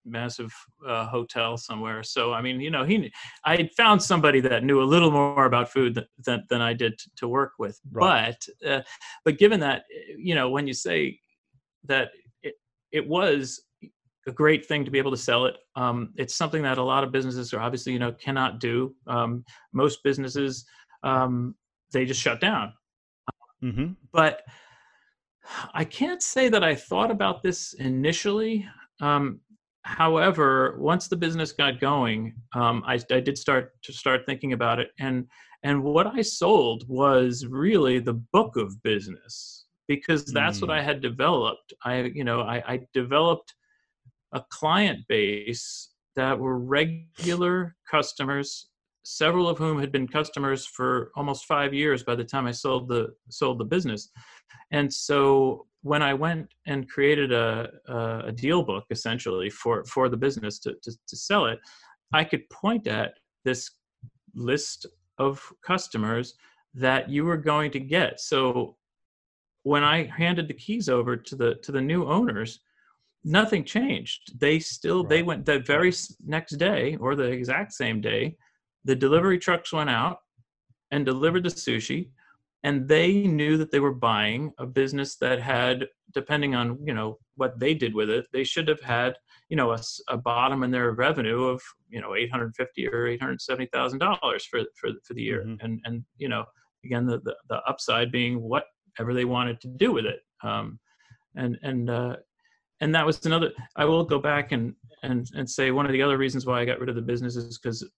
[0.05, 0.53] massive
[0.87, 2.03] uh, hotel somewhere.
[2.03, 3.11] So I mean, you know, he
[3.43, 6.73] I had found somebody that knew a little more about food than than, than I
[6.73, 7.79] did to, to work with.
[7.91, 8.35] Right.
[8.61, 8.81] But uh,
[9.25, 9.83] but given that,
[10.17, 11.19] you know, when you say
[11.85, 12.11] that
[12.41, 12.55] it,
[12.91, 13.61] it was
[14.27, 15.55] a great thing to be able to sell it.
[15.75, 18.95] Um, it's something that a lot of businesses are obviously, you know, cannot do.
[19.07, 20.65] Um, most businesses,
[21.03, 21.55] um,
[21.91, 22.73] they just shut down.
[23.63, 23.93] Mm-hmm.
[24.11, 24.41] But
[25.73, 28.67] I can't say that I thought about this initially.
[29.01, 29.39] Um,
[29.83, 34.79] however, once the business got going, um, I, I did start to start thinking about
[34.79, 35.27] it, and
[35.63, 40.61] and what I sold was really the book of business because that's mm.
[40.61, 41.73] what I had developed.
[41.83, 43.53] I, you know, I, I developed
[44.33, 48.69] a client base that were regular customers
[49.03, 52.87] several of whom had been customers for almost five years by the time I sold
[52.87, 54.09] the sold the business.
[54.71, 57.69] And so when I went and created a,
[58.25, 61.59] a deal book essentially for, for the business to, to, to sell it,
[62.13, 63.69] I could point at this
[64.33, 64.85] list
[65.17, 66.35] of customers
[66.73, 68.21] that you were going to get.
[68.21, 68.77] So
[69.63, 72.59] when I handed the keys over to the to the new owners,
[73.23, 74.39] nothing changed.
[74.39, 75.09] They still right.
[75.09, 75.93] they went the very
[76.25, 78.37] next day or the exact same day,
[78.85, 80.19] the delivery trucks went out
[80.91, 82.09] and delivered the sushi
[82.63, 87.17] and they knew that they were buying a business that had depending on you know
[87.35, 89.15] what they did with it they should have had
[89.49, 93.99] you know a, a bottom in their revenue of you know 850 or 870 thousand
[93.99, 95.65] dollars for for for the year mm-hmm.
[95.65, 96.45] and and you know
[96.85, 100.79] again the, the, the upside being whatever they wanted to do with it um
[101.35, 102.15] and and uh
[102.83, 106.01] and that was another i will go back and and and say one of the
[106.01, 107.89] other reasons why i got rid of the business is because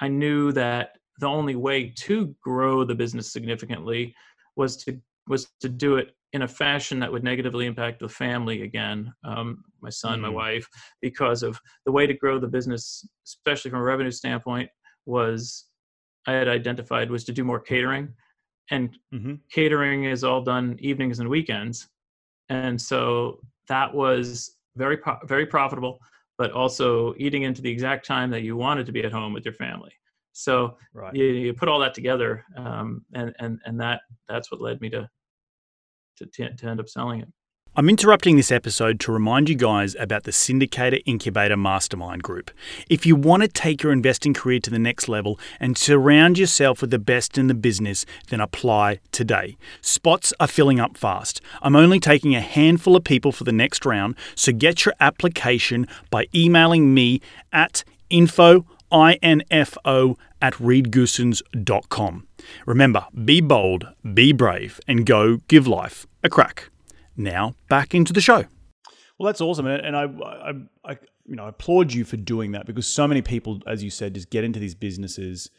[0.00, 4.14] i knew that the only way to grow the business significantly
[4.54, 8.62] was to was to do it in a fashion that would negatively impact the family
[8.62, 10.22] again um, my son mm-hmm.
[10.22, 10.66] my wife
[11.00, 14.68] because of the way to grow the business especially from a revenue standpoint
[15.06, 15.66] was
[16.26, 18.12] i had identified was to do more catering
[18.70, 19.34] and mm-hmm.
[19.50, 21.88] catering is all done evenings and weekends
[22.50, 25.98] and so that was very very profitable
[26.36, 29.44] but also eating into the exact time that you wanted to be at home with
[29.44, 29.92] your family
[30.32, 31.14] so right.
[31.14, 34.88] you, you, put all that together, um, and and and that that's what led me
[34.90, 35.08] to
[36.16, 37.28] to to end up selling it.
[37.76, 42.50] I'm interrupting this episode to remind you guys about the Syndicator Incubator Mastermind Group.
[42.88, 46.80] If you want to take your investing career to the next level and surround yourself
[46.80, 49.56] with the best in the business, then apply today.
[49.82, 51.40] Spots are filling up fast.
[51.62, 55.86] I'm only taking a handful of people for the next round, so get your application
[56.10, 57.20] by emailing me
[57.52, 62.26] at info info at reedgoossens.com.
[62.66, 66.69] Remember, be bold, be brave, and go give life a crack.
[67.22, 68.44] Now, back into the show.
[69.18, 70.52] Well, that's awesome, and I, I,
[70.92, 73.90] I, you know, I applaud you for doing that because so many people, as you
[73.90, 75.50] said, just get into these businesses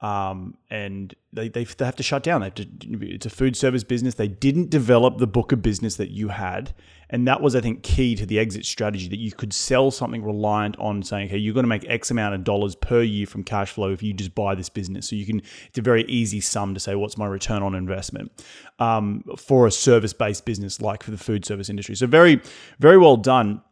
[0.00, 2.40] um, and they, they, have to shut down.
[2.40, 2.66] They have to,
[3.02, 4.14] it's a food service business.
[4.14, 6.72] They didn't develop the book of business that you had,
[7.10, 10.22] and that was, I think, key to the exit strategy that you could sell something
[10.22, 13.44] reliant on saying, okay, you're going to make X amount of dollars per year from
[13.44, 15.08] cash flow if you just buy this business.
[15.08, 18.30] So you can, it's a very easy sum to say, what's my return on investment
[18.78, 21.94] um, for a service based business like for the food service industry.
[21.94, 22.42] So very,
[22.78, 23.62] very well done.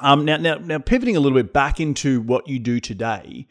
[0.00, 3.46] Um, now, now, now, pivoting a little bit back into what you do today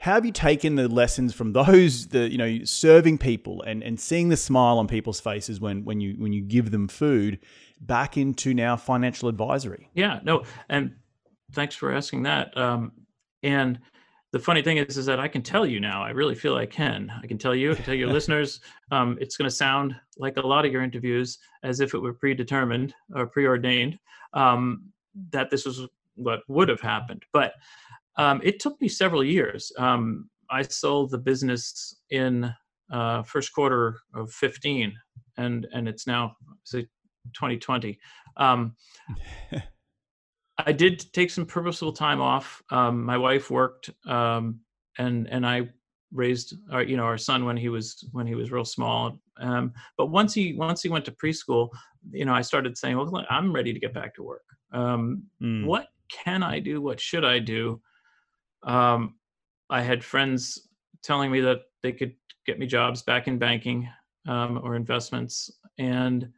[0.00, 4.00] how have you taken the lessons from those the you know serving people and and
[4.00, 7.38] seeing the smile on people's faces when when you when you give them food
[7.80, 9.90] back into now financial advisory.
[9.94, 10.94] Yeah no and
[11.52, 12.56] thanks for asking that.
[12.56, 12.92] Um,
[13.42, 13.78] and
[14.32, 16.66] the funny thing is is that i can tell you now i really feel i
[16.66, 17.10] can.
[17.22, 18.60] I can tell you i can tell your listeners
[18.92, 22.14] um, it's going to sound like a lot of your interviews as if it were
[22.14, 23.98] predetermined or preordained
[24.34, 24.90] um,
[25.32, 27.22] that this was what would have happened.
[27.32, 27.54] But
[28.16, 29.72] um, it took me several years.
[29.78, 32.52] Um, I sold the business in
[32.92, 34.92] uh, first quarter of 15,
[35.36, 36.36] and and it's now
[37.34, 37.98] 2020.
[38.36, 38.74] Um,
[40.66, 42.62] I did take some purposeful time off.
[42.70, 44.60] Um, my wife worked, um,
[44.98, 45.68] and and I
[46.12, 49.18] raised our you know our son when he was when he was real small.
[49.38, 51.68] Um, but once he once he went to preschool,
[52.10, 54.44] you know, I started saying, well, I'm ready to get back to work.
[54.74, 55.64] Mm.
[55.64, 56.80] What can I do?
[56.80, 57.80] What should I do?
[58.62, 59.14] Um,
[59.70, 60.68] I had friends
[61.02, 62.14] telling me that they could
[62.46, 63.88] get me jobs back in banking
[64.28, 66.28] um, or investments, and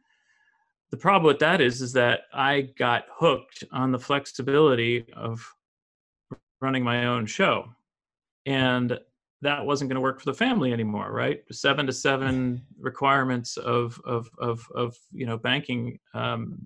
[0.93, 5.43] the problem with that is is that I got hooked on the flexibility of
[6.61, 7.65] running my own show,
[8.45, 8.99] and
[9.41, 11.41] that wasn't going to work for the family anymore, right?
[11.51, 16.59] Seven to seven requirements of of of of you know banking um,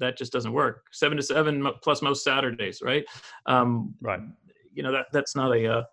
[0.00, 0.86] that just doesn't work.
[0.90, 3.04] Seven to seven plus most Saturdays, right?
[3.46, 4.22] Um, right
[4.74, 5.84] you know that that's not a uh,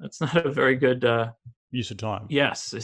[0.00, 1.32] that's not a very good uh,
[1.74, 2.26] use of time.
[2.28, 2.74] Yes,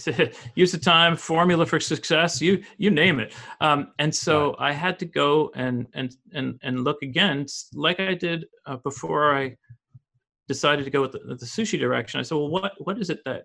[0.55, 2.41] use of time, formula for success.
[2.41, 3.33] You you name it.
[3.61, 4.71] Um, and so right.
[4.71, 9.35] I had to go and and and and look again, like I did uh, before
[9.35, 9.57] I
[10.49, 12.19] decided to go with the, the, sushi direction.
[12.19, 13.45] I said, well, what what is it that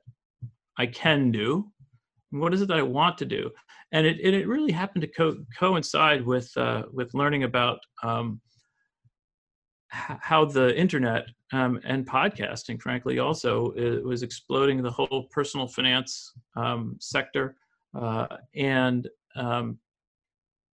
[0.77, 1.71] I can do?
[2.31, 3.51] What is it that I want to do?
[3.91, 8.41] And it it, it really happened to co- coincide with uh, with learning about um,
[9.95, 13.71] how the internet um, and podcasting, frankly, also
[14.03, 17.55] was exploding the whole personal finance um, sector,
[17.97, 19.77] uh, and um,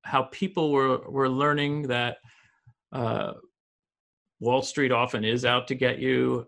[0.03, 2.17] how people were were learning that
[2.93, 3.33] uh,
[4.39, 6.47] Wall Street often is out to get you,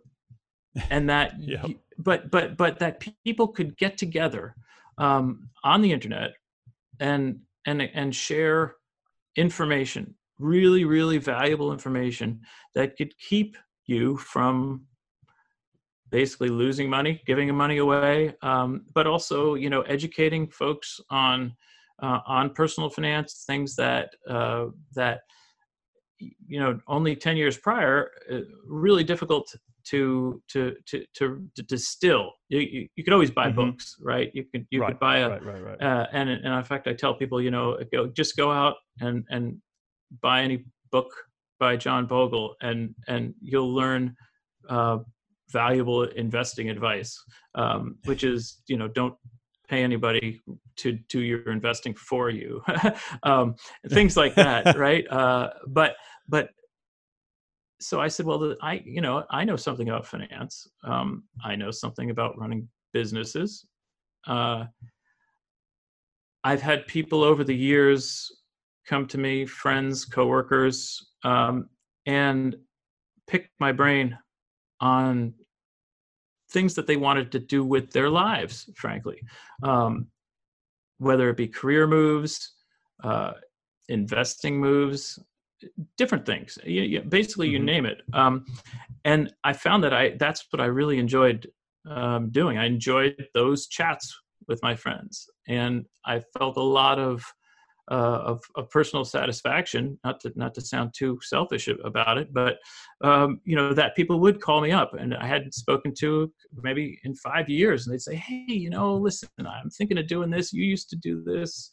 [0.90, 1.66] and that, yep.
[1.98, 4.56] but but but that people could get together
[4.98, 6.32] um, on the internet
[7.00, 8.76] and and and share
[9.36, 12.42] information really, really valuable information
[12.76, 14.86] that could keep you from
[16.12, 21.54] basically losing money, giving money away, um, but also you know educating folks on
[22.02, 25.22] uh, on personal finance, things that uh, that
[26.20, 29.54] you know only 10 years prior uh, really difficult
[29.86, 33.72] to to to to, to distill you, you, you, could always buy mm-hmm.
[33.72, 35.82] books right you could you right, could buy a right, right, right.
[35.82, 39.26] Uh, and and in fact i tell people you know go just go out and
[39.30, 39.58] and
[40.22, 41.12] buy any book
[41.60, 44.16] by john bogle and and you'll learn
[44.70, 44.98] uh,
[45.52, 47.22] valuable investing advice
[47.56, 49.16] um, which is you know don't
[49.68, 50.42] pay anybody
[50.76, 52.62] to do your investing for you.
[53.24, 53.56] Um,
[53.90, 55.06] things like that right?
[55.10, 55.96] Uh, but
[56.28, 56.50] but
[57.80, 60.68] so i said well i you know i know something about finance.
[60.84, 63.66] Um, i know something about running businesses.
[64.28, 64.66] Uh,
[66.44, 68.32] i've had people over the years
[68.88, 71.70] come to me friends coworkers um,
[72.06, 72.56] and
[73.28, 74.18] pick my brain
[74.80, 75.34] on
[76.52, 79.22] things that they wanted to do with their lives, frankly,
[79.64, 80.08] um,
[81.00, 82.54] whether it be career moves,
[83.04, 83.34] uh,
[83.90, 85.20] investing moves,
[85.98, 86.58] different things.
[86.64, 87.66] You, you, basically, you mm-hmm.
[87.66, 88.02] name it.
[88.14, 88.46] Um,
[89.06, 91.50] and I found that I that's what I really enjoyed
[91.90, 92.58] um, doing.
[92.58, 94.16] I enjoyed those chats
[94.48, 97.24] with my friends, and I felt a lot of
[97.92, 100.00] uh, of, of, personal satisfaction.
[100.04, 102.58] Not to not to sound too selfish about it, but
[103.04, 106.32] um, you know that people would call me up, and I hadn't spoken to
[106.62, 110.30] maybe in five years, and they'd say, "Hey, you know, listen, I'm thinking of doing
[110.30, 110.54] this.
[110.54, 111.72] You used to do this.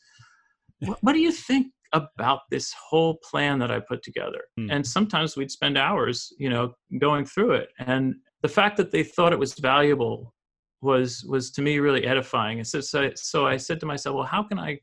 [0.80, 4.68] What, what do you think about this whole plan that I put together?" Mm.
[4.72, 9.04] And sometimes we'd spend hours, you know, going through it, and the fact that they
[9.04, 10.34] thought it was valuable
[10.82, 12.58] was was to me really edifying.
[12.58, 14.78] And so, so, so I said to myself, well, how can I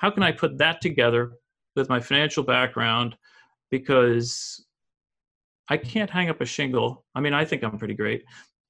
[0.00, 1.32] how can I put that together
[1.76, 3.14] with my financial background?
[3.70, 4.64] Because
[5.68, 7.04] I can't hang up a shingle.
[7.14, 8.24] I mean, I think I'm pretty great,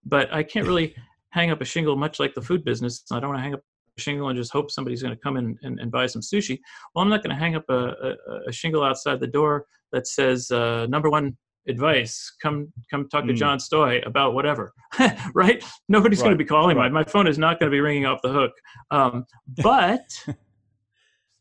[0.04, 0.94] but I can't really
[1.30, 3.04] hang up a shingle much like the food business.
[3.12, 3.60] I don't want to hang up
[3.96, 6.58] a shingle and just hope somebody's going to come in and, and buy some sushi.
[6.94, 8.16] Well, I'm not going to hang up a, a,
[8.48, 11.36] a, shingle outside the door that says uh, number one
[11.68, 13.36] advice come come talk to mm.
[13.36, 14.72] john stoj about whatever
[15.34, 16.24] right nobody's right.
[16.24, 16.90] going to be calling right.
[16.90, 18.50] my, my phone is not going to be ringing off the hook
[18.90, 19.26] um,
[19.62, 20.00] but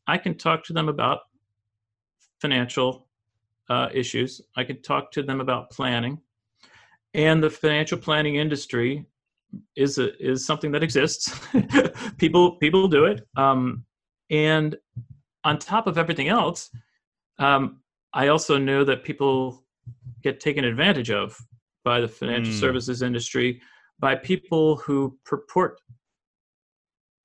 [0.09, 1.19] I can talk to them about
[2.41, 3.07] financial
[3.69, 4.41] uh, issues.
[4.55, 6.19] I can talk to them about planning,
[7.13, 9.05] and the financial planning industry
[9.75, 11.31] is a, is something that exists.
[12.17, 13.85] people people do it, um,
[14.31, 14.75] and
[15.43, 16.69] on top of everything else,
[17.37, 17.81] um,
[18.13, 19.63] I also know that people
[20.23, 21.37] get taken advantage of
[21.83, 22.59] by the financial mm.
[22.59, 23.61] services industry
[23.99, 25.79] by people who purport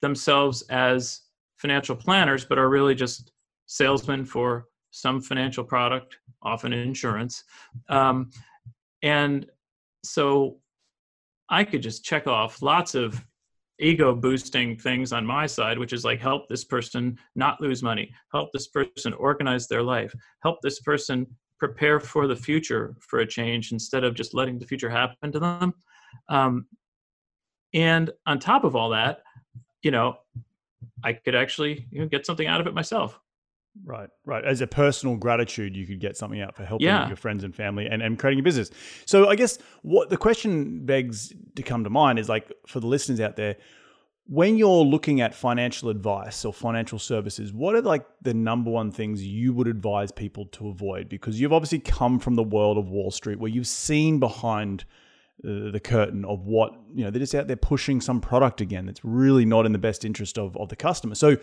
[0.03, 1.24] themselves as
[1.65, 3.33] financial planners, but are really just
[3.65, 7.43] salesmen for some financial product, often insurance.
[7.89, 8.29] Um,
[9.03, 9.47] and
[10.05, 10.59] so
[11.49, 13.25] I could just check off lots of
[13.81, 18.13] ego boosting things on my side, which is like help this person not lose money,
[18.31, 21.27] help this person organize their life, help this person
[21.59, 25.39] prepare for the future for a change instead of just letting the future happen to
[25.39, 25.73] them.
[26.29, 26.67] Um,
[27.73, 29.23] and on top of all that,
[29.83, 30.19] you know,
[31.03, 33.19] I could actually you know, get something out of it myself.
[33.85, 34.45] Right, right.
[34.45, 37.09] As a personal gratitude, you could get something out for helping yeah.
[37.09, 38.71] your friends and family and, and creating a business.
[39.05, 42.87] So I guess what the question begs to come to mind is like for the
[42.87, 43.57] listeners out there,
[44.27, 48.91] when you're looking at financial advice or financial services, what are like the number one
[48.91, 51.09] things you would advise people to avoid?
[51.09, 54.85] Because you've obviously come from the world of Wall Street where you've seen behind
[55.43, 58.87] uh, the curtain of what you know they're just out there pushing some product again
[58.87, 61.15] that's really not in the best interest of, of the customer.
[61.15, 61.37] So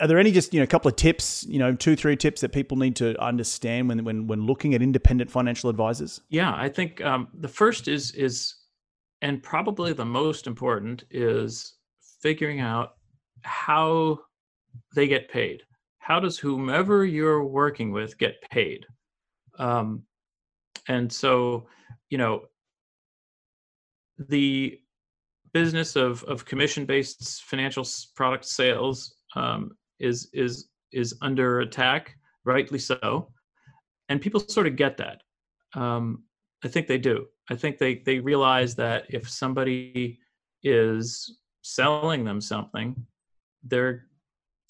[0.00, 2.40] are there any just you know a couple of tips you know two three tips
[2.40, 6.20] that people need to understand when when when looking at independent financial advisors?
[6.30, 8.54] Yeah i think um, the first is is
[9.22, 11.74] and probably the most important is
[12.20, 12.94] figuring out
[13.42, 14.18] how
[14.94, 15.62] they get paid.
[15.98, 18.86] How does whomever you're working with get paid?
[19.58, 20.04] Um,
[20.88, 21.66] and so
[22.08, 22.42] you know
[24.28, 24.78] the
[25.52, 33.28] business of, of commission-based financial product sales um, is is is under attack, rightly so,
[34.08, 35.22] and people sort of get that.
[35.74, 36.24] Um,
[36.64, 37.26] I think they do.
[37.50, 40.18] I think they they realize that if somebody
[40.62, 42.94] is selling them something,
[43.64, 44.06] they're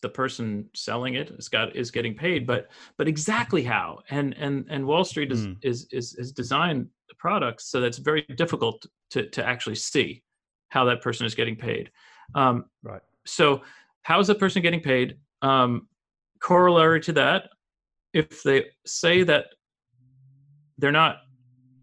[0.02, 4.64] the person selling it is got is getting paid but but exactly how and and
[4.70, 5.56] and wall street is mm.
[5.62, 10.22] is is is designed the products so that's very difficult to to actually see
[10.68, 11.90] how that person is getting paid.
[12.34, 13.02] Um, right.
[13.26, 13.62] so
[14.02, 15.16] how is a person getting paid?
[15.42, 15.88] Um,
[16.40, 17.50] corollary to that
[18.12, 19.46] if they say that
[20.78, 21.18] they're not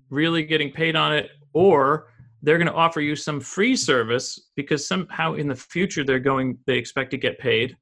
[0.09, 2.07] really getting paid on it or
[2.41, 6.57] they're going to offer you some free service because somehow in the future they're going
[6.65, 7.78] they expect to get paid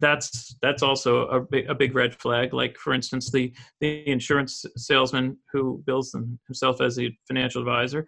[0.00, 2.52] that's that's also a big, a big red flag.
[2.52, 8.06] Like for instance the the insurance salesman who bills them himself as a financial advisor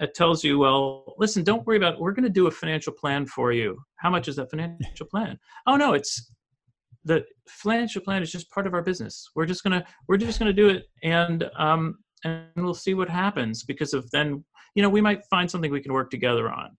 [0.00, 2.00] it tells you well listen don't worry about it.
[2.00, 3.78] we're going to do a financial plan for you.
[3.96, 5.38] How much is that financial plan?
[5.66, 6.30] Oh no it's
[7.04, 9.30] the financial plan is just part of our business.
[9.34, 13.62] We're just to we're just to do it and um and we'll see what happens
[13.62, 16.76] because of then you know we might find something we can work together on.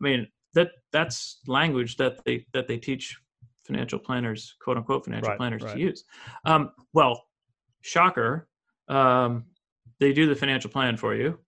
[0.00, 3.16] I mean that that's language that they that they teach
[3.70, 5.74] financial planners, quote unquote financial right, planners right.
[5.74, 6.04] to use.
[6.44, 7.24] Um, well,
[7.80, 8.48] shocker,
[8.88, 9.44] um,
[10.00, 11.38] they do the financial plan for you,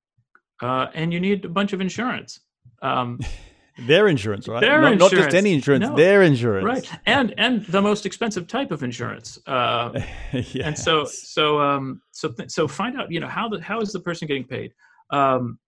[0.63, 2.41] uh, and you need a bunch of insurance.
[2.81, 3.19] Um,
[3.87, 4.61] their insurance, right?
[4.61, 5.13] Their not, insurance.
[5.13, 5.97] not just any insurance, no.
[5.97, 7.01] their insurance, right?
[7.07, 9.39] And and the most expensive type of insurance.
[9.47, 10.01] Uh,
[10.33, 10.67] yes.
[10.67, 13.93] And so so um, so th- so find out, you know, how the how is
[13.93, 14.73] the person getting paid?
[15.11, 15.59] Um,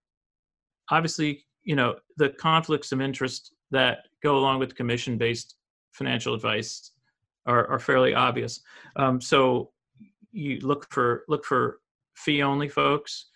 [0.91, 5.57] obviously, you know, the conflicts of interest that go along with commission based
[5.95, 6.90] financial advice
[7.47, 8.61] are, are fairly obvious.
[8.97, 9.70] Um, so
[10.32, 11.80] you look for look for
[12.14, 13.26] fee only folks,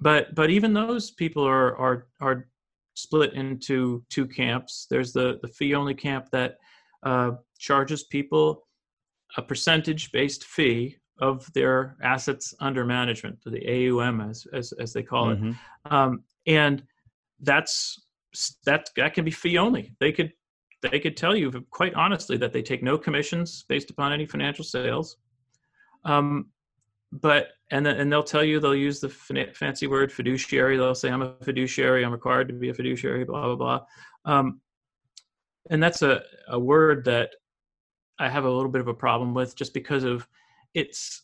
[0.00, 2.48] but but even those people are are are
[2.94, 4.86] split into two camps.
[4.88, 6.58] There's the the fee only camp that
[7.02, 8.66] uh, charges people
[9.36, 15.02] a percentage based fee of their assets under management, the AUM as as, as they
[15.02, 15.50] call mm-hmm.
[15.50, 15.56] it,
[15.92, 16.82] um, and
[17.40, 18.00] that's
[18.64, 19.92] that that can be fee only.
[20.00, 20.32] They could
[20.90, 24.64] they could tell you quite honestly that they take no commissions based upon any financial
[24.64, 25.16] sales.
[26.04, 26.50] Um,
[27.12, 30.76] but and and they'll tell you they'll use the fancy word fiduciary.
[30.76, 32.04] They'll say I'm a fiduciary.
[32.04, 33.24] I'm required to be a fiduciary.
[33.24, 33.80] Blah blah blah.
[34.24, 34.60] Um,
[35.70, 37.30] and that's a, a word that
[38.18, 40.28] I have a little bit of a problem with, just because of
[40.74, 41.22] it's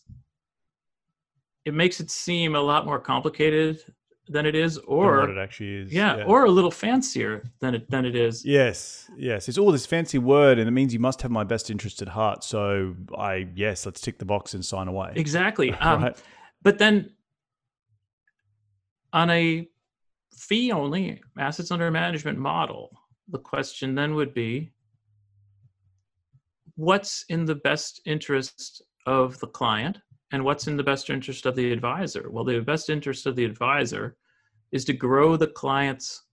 [1.64, 3.80] it makes it seem a lot more complicated
[4.30, 5.92] than it is, or what it actually is.
[5.92, 8.44] Yeah, yeah, or a little fancier than it than it is.
[8.44, 9.48] Yes, yes.
[9.48, 12.08] It's all this fancy word, and it means you must have my best interest at
[12.08, 12.44] heart.
[12.44, 15.12] So I yes, let's tick the box and sign away.
[15.16, 15.74] Exactly.
[15.80, 16.12] Um.
[16.62, 17.10] But then
[19.14, 19.66] on a
[20.36, 22.90] fee only assets under management model,
[23.28, 24.70] the question then would be
[26.76, 29.98] what's in the best interest of the client
[30.32, 32.30] and what's in the best interest of the advisor?
[32.30, 34.16] Well, the best interest of the advisor
[34.72, 36.24] is to grow the client's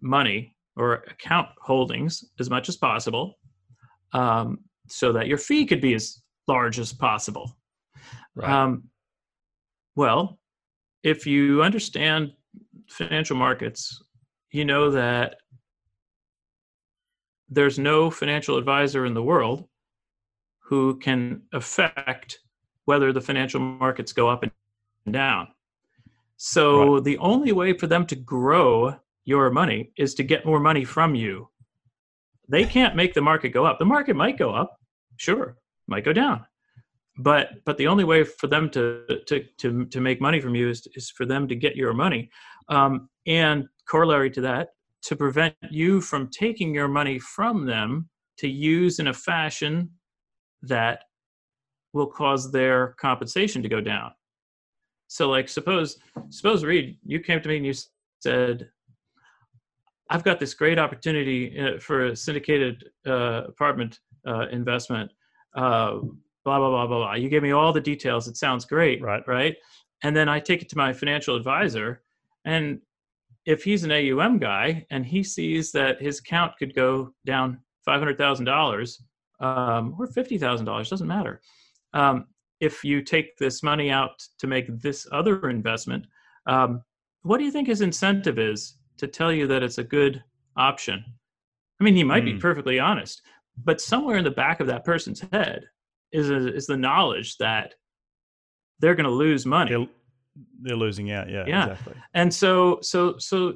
[0.00, 3.38] money or account holdings as much as possible
[4.12, 7.56] um, so that your fee could be as large as possible.
[8.34, 8.50] Right.
[8.50, 8.84] Um,
[9.94, 10.38] well,
[11.02, 12.32] if you understand
[12.88, 14.02] financial markets,
[14.50, 15.36] you know that
[17.48, 19.68] there's no financial advisor in the world
[20.58, 22.40] who can affect
[22.86, 24.52] whether the financial markets go up and
[25.10, 25.48] down.
[26.36, 27.04] So right.
[27.04, 31.14] the only way for them to grow your money is to get more money from
[31.14, 31.48] you.
[32.48, 33.78] They can't make the market go up.
[33.78, 34.78] The market might go up,
[35.16, 35.56] sure,
[35.88, 36.46] might go down.
[37.18, 40.68] But but the only way for them to to to, to make money from you
[40.68, 42.30] is, is for them to get your money.
[42.68, 44.68] Um, and corollary to that,
[45.02, 48.08] to prevent you from taking your money from them
[48.38, 49.90] to use in a fashion
[50.62, 51.04] that
[51.92, 54.12] will cause their compensation to go down.
[55.08, 55.98] So like suppose
[56.30, 57.74] suppose Reed, you came to me and you
[58.20, 58.68] said,
[60.10, 65.10] I've got this great opportunity uh, for a syndicated uh, apartment uh, investment.
[65.54, 65.98] Uh,
[66.44, 67.14] blah blah blah blah blah.
[67.14, 68.28] You gave me all the details.
[68.28, 69.26] It sounds great, right?
[69.26, 69.56] Right.
[70.02, 72.02] And then I take it to my financial advisor,
[72.44, 72.80] and
[73.46, 78.00] if he's an AUM guy and he sees that his count could go down five
[78.00, 79.02] hundred thousand dollars
[79.40, 81.40] um, or fifty thousand dollars, doesn't matter.
[81.94, 82.26] Um,
[82.60, 86.06] if you take this money out to make this other investment,
[86.46, 86.82] um,
[87.22, 90.22] what do you think his incentive is to tell you that it's a good
[90.56, 91.04] option?
[91.80, 92.26] I mean, he might mm.
[92.26, 92.38] be hmm.
[92.38, 93.22] perfectly honest,
[93.62, 95.64] but somewhere in the back of that person's head
[96.12, 97.74] is a, is the knowledge that
[98.78, 99.70] they're going to lose money.
[99.70, 99.86] They're,
[100.62, 101.28] they're, losing out.
[101.28, 101.70] Yeah, yeah.
[101.70, 101.94] Exactly.
[102.14, 103.54] And so, so, so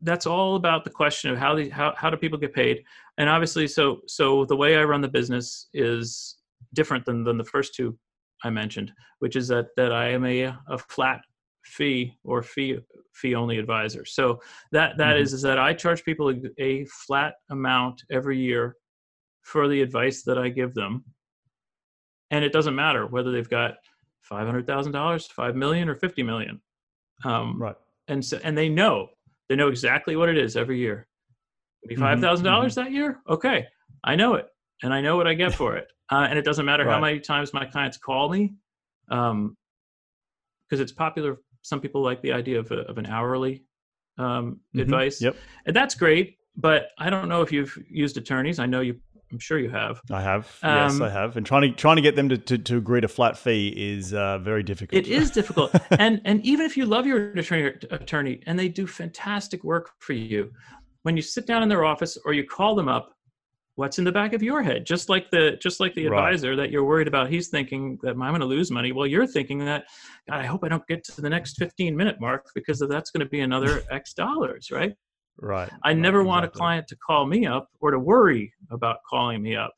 [0.00, 2.84] that's all about the question of how the, how how do people get paid?
[3.18, 6.36] And obviously, so so the way I run the business is
[6.74, 7.98] different than than the first two
[8.44, 11.20] I mentioned, which is that that I am a a flat
[11.64, 12.78] fee or fee
[13.14, 14.04] fee only advisor.
[14.04, 14.40] So
[14.72, 15.22] that that mm-hmm.
[15.22, 18.76] is is that I charge people a, a, flat amount every year
[19.42, 21.04] for the advice that I give them,
[22.30, 23.74] and it doesn't matter whether they've got
[24.22, 26.60] five hundred thousand dollars, five million, or fifty million.
[27.24, 27.76] Um, right.
[28.08, 29.08] And so and they know
[29.48, 31.06] they know exactly what it is every year.
[31.98, 32.54] Five thousand mm-hmm.
[32.54, 32.84] dollars mm-hmm.
[32.84, 33.20] that year?
[33.28, 33.66] Okay,
[34.04, 34.46] I know it,
[34.82, 36.92] and I know what I get for it uh, and it doesn't matter right.
[36.94, 38.54] how many times my clients call me,
[39.08, 39.56] because um,
[40.70, 43.64] it's popular some people like the idea of, a, of an hourly
[44.18, 44.82] um, Mhm.
[44.82, 46.38] advice, Yep, and that's great.
[46.56, 48.58] But I don't know if you've used attorneys.
[48.58, 48.98] I know you.
[49.30, 50.00] I'm sure you have.
[50.10, 50.58] I have.
[50.62, 51.36] yes, Um, I have.
[51.36, 54.14] And trying to trying to get them to, to, to agree to flat fee is
[54.14, 54.96] uh, very difficult.
[54.98, 58.86] It is difficult, and and even if you love your attorney, attorney, and they do
[58.86, 60.50] fantastic work for you,
[61.02, 63.15] when you sit down in their office or you call them up,
[63.76, 64.84] what's in the back of your head?
[64.84, 66.18] Just like the just like the Right.
[66.18, 68.92] advisor that you're worried about, he's thinking that I'm going to lose money.
[68.92, 69.84] Well, you're thinking that,
[70.28, 73.20] God, I hope I don't get to the next 15 minute mark because that's going
[73.24, 74.94] to be another X dollars, right?
[75.38, 75.70] right.
[75.84, 79.42] I right, never want a client to call me up or to worry about calling
[79.42, 79.72] me up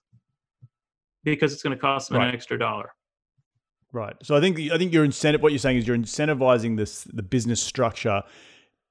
[1.24, 2.28] because it's going to cost them Right.
[2.28, 2.90] an extra dollar.
[3.92, 4.14] Right.
[4.22, 5.42] So I think I think your incentive.
[5.42, 8.22] What you're saying is you're incentivizing this the business structure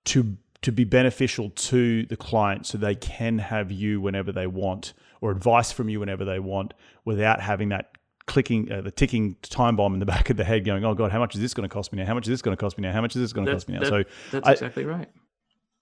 [0.06, 4.94] to to be beneficial to the client, so they can have you whenever they want,
[5.22, 6.74] or advice from you whenever they want,
[7.06, 7.92] without having that
[8.26, 11.12] clicking, uh, the ticking time bomb in the back of the head, going, "Oh God,
[11.12, 12.06] how much is this going to cost me now?
[12.06, 12.92] How much is this going to cost me now?
[12.94, 15.10] How much is this going to cost me now?" that- so That's I- exactly right.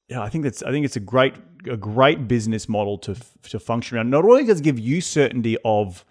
[0.10, 1.36] yeah, I think that's I think it's a great
[1.70, 3.16] a great business model to
[3.50, 4.10] to function around.
[4.10, 6.06] Not only does it give you certainty of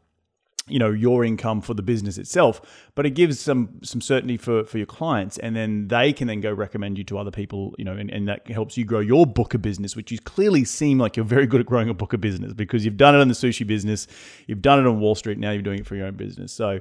[0.67, 2.61] you know your income for the business itself,
[2.95, 6.41] but it gives some some certainty for for your clients, and then they can then
[6.41, 7.75] go recommend you to other people.
[7.77, 10.65] You know, and, and that helps you grow your book of business, which you clearly
[10.65, 13.19] seem like you're very good at growing a book of business because you've done it
[13.19, 14.07] in the sushi business,
[14.47, 16.53] you've done it on Wall Street, now you're doing it for your own business.
[16.53, 16.81] So.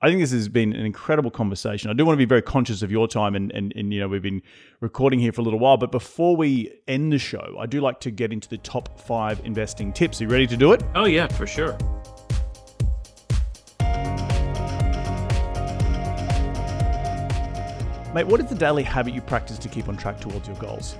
[0.00, 1.90] I think this has been an incredible conversation.
[1.90, 4.06] I do want to be very conscious of your time, and, and, and you know
[4.06, 4.42] we've been
[4.78, 5.76] recording here for a little while.
[5.76, 9.40] But before we end the show, I do like to get into the top five
[9.44, 10.20] investing tips.
[10.20, 10.84] Are you ready to do it?
[10.94, 11.76] Oh yeah, for sure.
[18.14, 20.96] Mate, what is the daily habit you practice to keep on track towards your goals?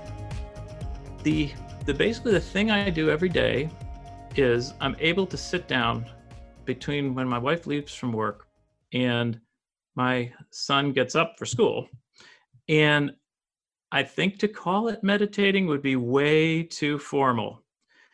[1.23, 1.51] the
[1.85, 3.69] the basically the thing I do every day
[4.37, 6.05] is I'm able to sit down
[6.63, 8.47] between when my wife leaves from work
[8.93, 9.39] and
[9.95, 11.87] my son gets up for school.
[12.69, 13.11] And
[13.91, 17.63] I think to call it meditating would be way too formal.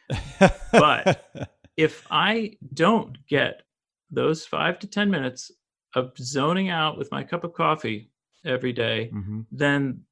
[0.71, 1.29] But-
[1.77, 3.63] If I don't get
[4.09, 5.51] those 5 to 10 minutes
[5.93, 8.09] of zoning out with my cup of coffee
[8.45, 9.45] every day, Mhm.
[9.51, 10.05] then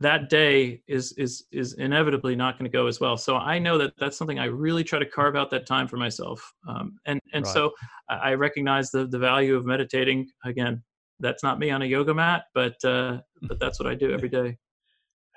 [0.00, 3.16] that day is is is inevitably not going to go as well.
[3.16, 5.96] So I know that that's something I really try to carve out that time for
[5.98, 6.54] myself.
[6.66, 7.54] Um, and and Right.
[7.54, 7.72] so
[8.08, 10.30] I I recognize the the value of meditating.
[10.44, 10.82] Again,
[11.20, 14.28] that's not me on a yoga mat, but uh, but that's what I do every
[14.30, 14.56] day.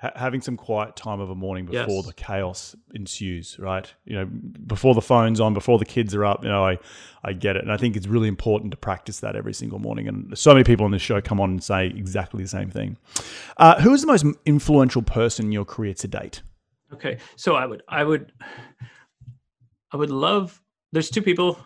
[0.00, 2.06] Ha- having some quiet time of a morning before Yes.
[2.06, 3.92] the chaos ensues, right?
[4.04, 4.24] You know,
[4.66, 6.42] before the phone's on, before the kids are up.
[6.42, 6.78] You know, I
[7.22, 10.08] I get it, and I think it's really important to practice that every single morning.
[10.08, 12.96] And so many people on this show come on and say exactly the same thing.
[13.56, 16.42] Uh, who is the most influential person in your career to date?
[16.92, 18.32] Okay, so I would I would
[19.92, 20.60] I would love.
[20.92, 21.58] There's two people,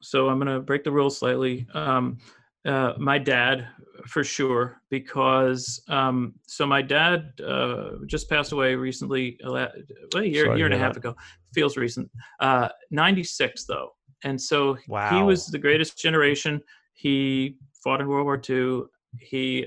[0.00, 1.66] so I'm going to break the rules slightly.
[1.74, 2.18] Um,
[2.66, 3.68] uh, my dad,
[4.06, 9.66] for sure, because um, so my dad uh, just passed away recently, a la-
[10.12, 11.00] well, a year Sorry year and a half that.
[11.00, 11.14] ago.
[11.54, 12.10] Feels recent.
[12.38, 13.90] Uh, 96 though,
[14.24, 16.60] and so he was the greatest generation.
[16.94, 18.82] He fought in World War II.
[19.18, 19.66] He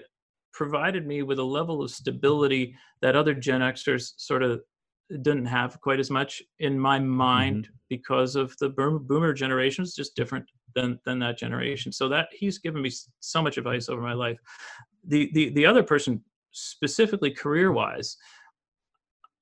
[0.54, 4.62] provided me with a level of stability that other Gen Xers sort of
[5.22, 9.94] didn't have quite as much in my mind because of the boom- boomer generation is
[9.96, 10.46] just different
[10.76, 11.92] than than that generation.
[11.92, 14.38] So that he's given me so much advice over my life.
[15.06, 18.16] The the, the other person specifically career wise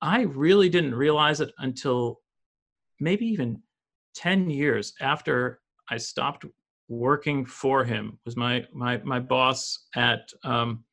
[0.01, 2.21] i really didn't realize it until
[3.01, 3.61] maybe even
[4.15, 5.59] 10 years after
[5.89, 6.45] i stopped
[6.87, 10.85] working for him was my my my boss at um,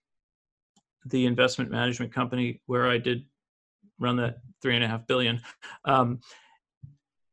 [1.06, 3.24] the investment management company where i did
[3.98, 5.40] run that three and a half billion.
[5.84, 6.20] Um,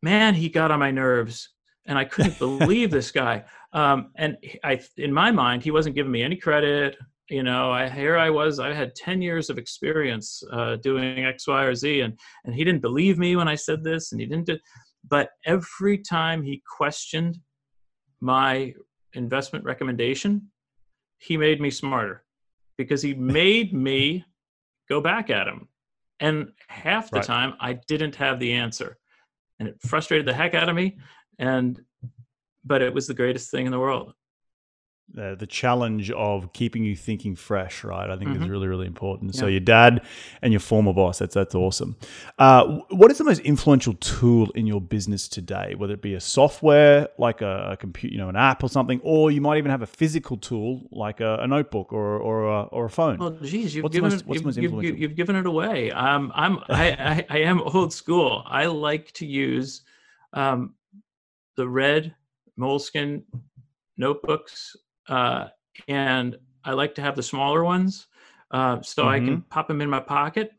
[0.02, 1.50] man, he got on my nerves,
[1.86, 3.44] and I couldn't believe this guy.
[3.74, 6.98] Um, and I, in my mind, he wasn't giving me any credit.
[7.30, 8.60] You know, I here I was.
[8.60, 12.64] I had ten years of experience uh, doing X, Y, or Z, and and he
[12.64, 14.46] didn't believe me when I said this, and he didn't.
[14.46, 14.58] Do,
[15.08, 17.40] but every time he questioned
[18.22, 18.74] my
[19.14, 20.50] investment recommendation,
[21.18, 22.24] he made me smarter
[22.78, 24.24] because he made me
[24.90, 25.68] go back at him.
[26.20, 27.26] And half the Right.
[27.26, 28.98] time I didn't have the answer.
[29.60, 30.98] And it frustrated the heck out of me.
[31.40, 31.82] And
[32.64, 34.14] but it was the greatest thing in the world.
[35.22, 38.10] uh, the challenge of keeping you thinking fresh, right?
[38.10, 38.50] I think is Mhm.
[38.50, 39.36] really, really important.
[39.36, 40.04] So your dad
[40.42, 41.96] and your former boss, that's that's awesome.
[42.40, 45.76] Uh, what is the most influential tool in your business today?
[45.78, 49.00] Whether it be a software like a, a computer, you know, an app or something,
[49.04, 52.62] or you might even have a physical tool like a, a notebook or or a,
[52.64, 53.20] or a phone.
[53.20, 55.02] Well, geez, you've What's given most- what's the most you've, you've, influential?
[55.02, 55.92] you've given it away.
[55.92, 58.42] Um, I'm I, I, I am old school.
[58.48, 59.84] I like to use
[60.34, 60.74] um,
[61.58, 62.14] the red
[62.58, 63.24] moleskin
[63.98, 64.76] notebooks,
[65.10, 65.48] uh,
[65.88, 68.08] and I like to have the smaller ones.
[68.52, 69.50] uh, so I can Mhm.
[69.50, 70.54] pop them in my pocket.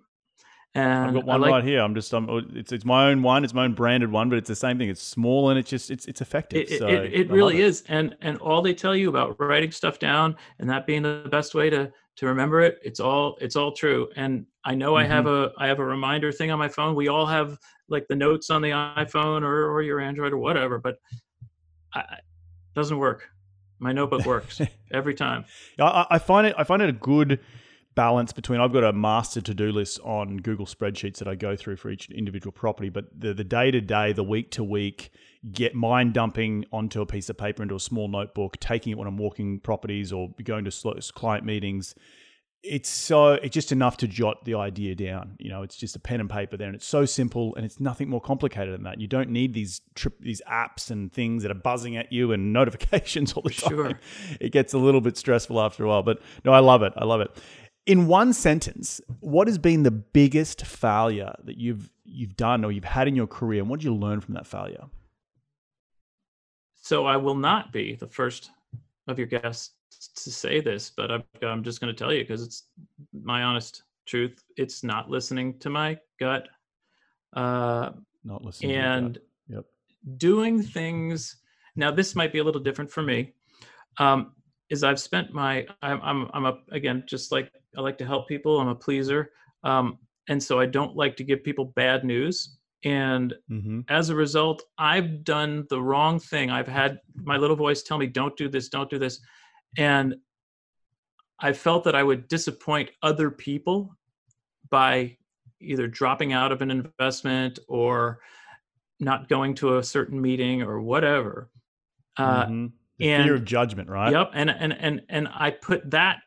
[0.75, 1.81] And I've got one like- right here.
[1.81, 3.45] I'm just um, it's it's my own one.
[3.45, 4.91] It's my own branded one, but it's the same thing.
[4.91, 6.63] It's small and it's just it's it's effective.
[6.63, 9.71] It, it, so it, it really is, and and all they tell you about writing
[9.71, 13.57] stuff down and that being the best way to to remember it, it's all it's
[13.57, 14.11] all true.
[14.17, 15.57] And I know I have Mm-hmm.
[15.59, 16.95] a I have a reminder thing on my phone.
[16.97, 20.79] We all have like the notes on the iPhone or or your Android or whatever,
[20.79, 20.97] but
[21.95, 22.25] I, it
[22.75, 23.29] doesn't work.
[23.79, 24.61] My notebook works
[24.93, 25.45] every time.
[25.79, 26.55] I, I find it.
[26.59, 27.41] I find it a good
[27.95, 28.61] balance between.
[28.61, 31.91] I've got a master to do list on Google spreadsheets that I go through for
[31.91, 35.11] each individual property, but the the day to day, the week to week,
[35.51, 39.09] get mind dumping onto a piece of paper into a small notebook, taking it when
[39.09, 41.95] I'm walking properties or going to client meetings.
[42.69, 45.37] It's so it's just enough to jot the idea down.
[45.39, 47.79] You know, it's just a pen and paper there, and it's so simple, and it's
[47.79, 49.01] nothing more complicated than that.
[49.01, 52.53] You don't need these trip these apps and things that are buzzing at you and
[52.61, 54.01] notifications all the time Sure.
[54.41, 56.03] it gets a little bit stressful after a while.
[56.03, 56.93] But no, I love it.
[56.97, 57.31] I love it.
[57.87, 62.85] In one sentence, what has been the biggest failure that you've you've done or you've
[62.85, 64.87] had in your career, and what did you learn from that failure?
[66.83, 68.51] So I will not be the first
[69.09, 72.43] of your guests to say this, but I'm, I'm just going to tell you because
[72.43, 72.65] it's
[73.13, 74.43] my honest truth.
[74.57, 76.49] It's not listening to my gut.
[77.35, 77.91] Uh,
[78.25, 78.73] Not listening.
[78.73, 79.19] to and
[79.49, 79.65] Yep.
[80.17, 81.37] doing things
[81.77, 83.33] now this might be a little different for me
[83.99, 84.33] um
[84.71, 88.27] is i've spent my i'm i'm, I'm a again just like i like to help
[88.27, 89.31] people i'm a pleaser
[89.65, 93.85] um and so i don't like to give people bad news and Mhm.
[93.89, 98.07] as a result i've done the wrong thing i've had my little voice tell me
[98.07, 99.21] don't do this don't do this
[99.79, 100.15] and
[101.41, 103.95] i felt that i would disappoint other people
[104.71, 105.17] by
[105.61, 108.21] either dropping out of an investment or
[109.01, 111.51] not going to a certain meeting or whatever
[112.19, 112.73] uh, Mhm.
[112.99, 114.11] The and- fear of judgment, right?
[114.11, 116.21] Yep, and and and and I put that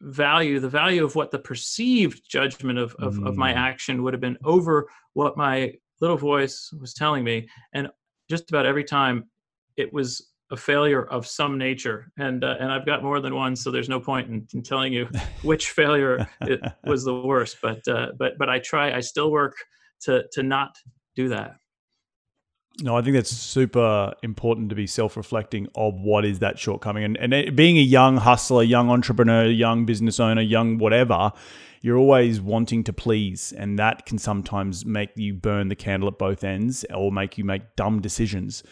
[0.00, 3.56] value, the value of what the perceived judgment of of, of my Mm.
[3.56, 7.90] action would have been over what my little voice was telling me, and
[8.30, 9.28] just about every time,
[9.76, 13.56] it was a failure of some nature, and uh, and I've got more than one,
[13.56, 15.08] so there's no point in, in telling you
[15.42, 17.58] which failure it was the worst.
[17.60, 19.54] But uh, but but I try, I still work
[20.02, 20.70] to to not
[21.16, 21.56] do that.
[22.82, 27.16] No, I think that's super important to be self-reflecting of what is that shortcoming, and
[27.18, 31.32] and it- being a young hustler, young entrepreneur, young business owner, young whatever,
[31.82, 36.18] you're always wanting to please, and that can sometimes make you burn the candle at
[36.18, 38.62] both ends, or make you make dumb decisions.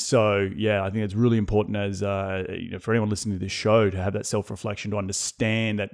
[0.00, 3.44] So yeah, I think it's really important as uh, you know for anyone listening to
[3.44, 5.90] this show to have that self-reflection to understand that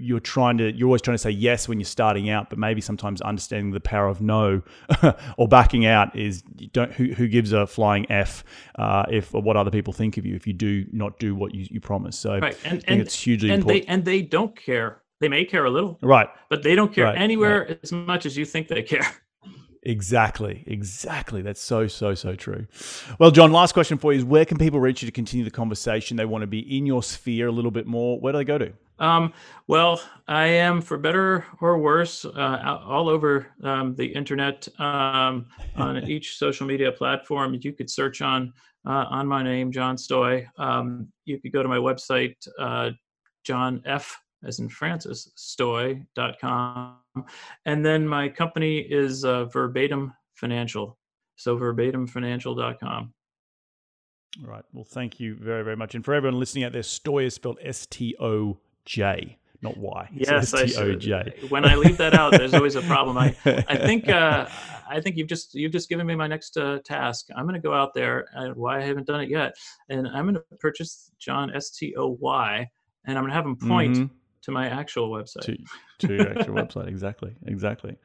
[0.00, 2.80] you're trying to you're always trying to say yes when you're starting out, but maybe
[2.80, 4.62] sometimes understanding the power of no
[5.38, 8.44] or backing out is don't who, who gives a flying f
[8.78, 11.54] uh, if or what other people think of you if you do not do what
[11.54, 12.18] you, you promise.
[12.18, 13.86] So Right, and I think and it's hugely and important.
[13.86, 15.02] they and they don't care.
[15.20, 16.28] They may care a little, right.
[16.50, 19.06] but they don't care Right, anywhere as much as you think they care.
[19.84, 21.42] Exactly, exactly.
[21.42, 22.66] That's so, so, so true.
[23.18, 25.50] Well, John, last question for you is where can people reach you to continue the
[25.50, 26.16] conversation?
[26.16, 28.18] They want to be in your sphere a little bit more.
[28.18, 28.72] Where do they go to?
[28.98, 29.32] Um,
[29.66, 36.02] well, I am, for better or worse, uh, all over um, the internet um, on
[36.08, 37.58] each social media platform.
[37.60, 38.52] You could search on
[38.86, 40.46] uh, on my name, John Stoj.
[40.58, 42.90] Um, you could go to my website, uh,
[43.42, 44.18] John F.
[44.44, 46.96] as in Francis Stoj.com,
[47.66, 50.98] and then my company is uh, Verbatim Financial.
[51.36, 53.12] So verbatimfinancial.com.
[54.42, 54.64] All right.
[54.72, 55.94] Well, thank you very, very much.
[55.94, 60.08] And for everyone listening out there, Stoj is spelled S T O J, not Y.
[60.12, 61.00] Yes, I S T O should.
[61.00, 61.34] J.
[61.50, 63.16] When I leave that out, there's always a problem.
[63.16, 64.48] I, I think uh,
[64.88, 67.28] I think you've just you've just given me my next uh, task.
[67.36, 68.26] I'm going to go out there.
[68.34, 69.54] And why I haven't done it yet,
[69.88, 72.68] and I'm going to purchase John S T O Y,
[73.06, 74.10] and I'm going to have him point Mhm.
[74.44, 75.42] To my actual website.
[75.42, 76.88] to, to your actual website.
[76.88, 77.34] Exactly.
[77.46, 77.96] Exactly.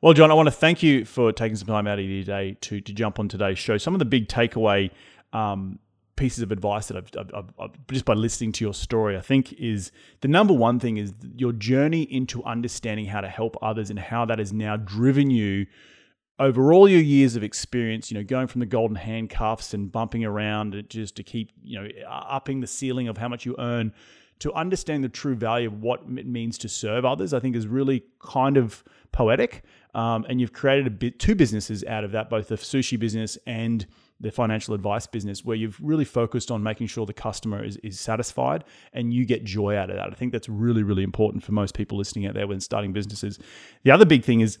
[0.00, 2.56] Well, John, I want to thank you for taking some time out of your day
[2.62, 3.78] to to jump on today's show.
[3.78, 4.90] Some of the big takeaway
[5.32, 5.78] um,
[6.16, 9.52] pieces of advice that I've, I've, I've, just by listening to your story, I think
[9.54, 13.98] is the number one thing is your journey into understanding how to help others and
[13.98, 15.66] how that has now driven you
[16.38, 20.24] over all your years of experience, you know, going from the golden handcuffs and bumping
[20.24, 23.92] around just to keep, you know, upping the ceiling of how much you earn
[24.42, 27.68] to understand the true value of what it means to serve others, I think is
[27.68, 28.82] really kind of
[29.12, 29.62] poetic.
[29.94, 33.38] Um, and you've created a bit two businesses out of that, both the sushi business
[33.46, 33.86] and
[34.18, 38.00] the financial advice business, where you've really focused on making sure the customer is, is
[38.00, 40.08] satisfied and you get joy out of that.
[40.10, 43.38] I think that's really, really important for most people listening out there when starting businesses.
[43.84, 44.58] The other big thing is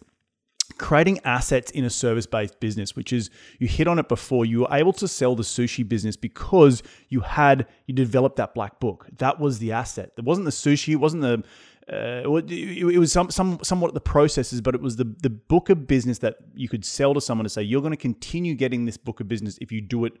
[0.78, 4.44] creating assets in a service based business, which is you hit on it before.
[4.44, 8.80] You were able to sell the sushi business because you had, you developed that black
[8.80, 9.06] book.
[9.18, 10.12] That was the asset.
[10.16, 11.42] It wasn't the sushi, it wasn't the,
[11.90, 15.86] uh, it, was some, some somewhat the processes, but it was the the book of
[15.86, 18.96] business that you could sell to someone to say you're going to continue getting this
[18.96, 20.12] book of business if you do it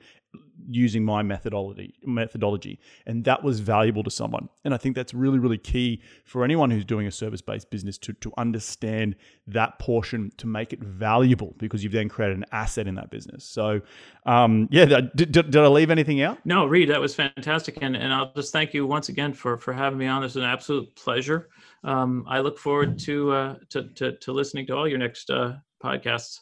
[0.68, 4.48] using my methodology methodology, and that was valuable to someone.
[4.64, 7.96] And I think that's really really key for anyone who's doing a service based business
[7.98, 9.14] to to understand
[9.46, 13.44] that portion to make it valuable because you've then created an asset in that business.
[13.44, 13.82] So,
[14.26, 16.38] um, yeah, did, did, did I leave anything out?
[16.44, 19.72] No, Reed, that was fantastic, and and I'll just thank you once again for for
[19.72, 20.24] having me on.
[20.24, 21.48] It's an absolute pleasure.
[21.84, 25.54] Um, I look forward to, uh, to, to to listening to all your next uh,
[25.82, 26.38] podcasts.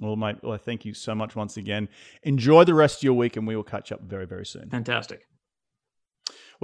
[0.00, 1.88] Well, mate, well, thank you so much once again.
[2.24, 4.68] Enjoy the rest of your week, and we will catch up very, very soon.
[4.70, 5.26] Fantastic.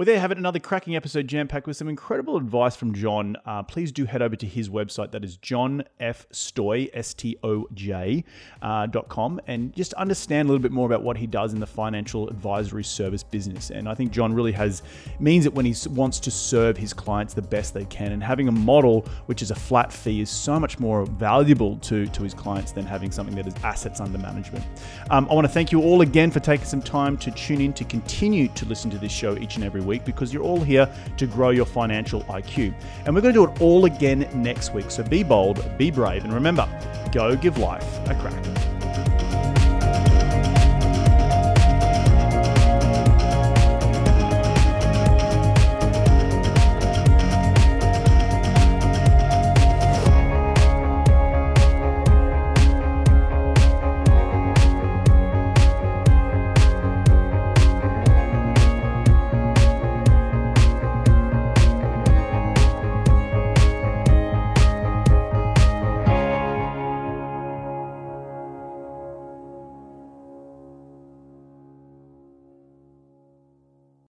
[0.01, 0.39] Well, there you have it.
[0.39, 3.37] Another cracking episode jam packed with some incredible advice from John.
[3.45, 5.11] Uh, please do head over to his website.
[5.11, 6.27] That is John F.
[6.31, 8.23] Stoj, S T O J,
[8.63, 11.59] uh, dot com, and just understand a little bit more about what he does in
[11.59, 13.69] the financial advisory service business.
[13.69, 14.81] And I think John really has
[15.19, 18.11] means it when he wants to serve his clients the best they can.
[18.11, 22.07] And having a model which is a flat fee is so much more valuable to,
[22.07, 24.65] to his clients than having something that is assets under management.
[25.11, 27.71] Um, I want to thank you all again for taking some time to tune in
[27.73, 30.87] to continue to listen to this show each and every week because you're all here
[31.17, 32.73] to grow your financial IQ.
[33.05, 34.89] And we're going to do it all again next week.
[34.89, 36.65] So be bold, be brave, and remember
[37.11, 38.41] go give life a crack.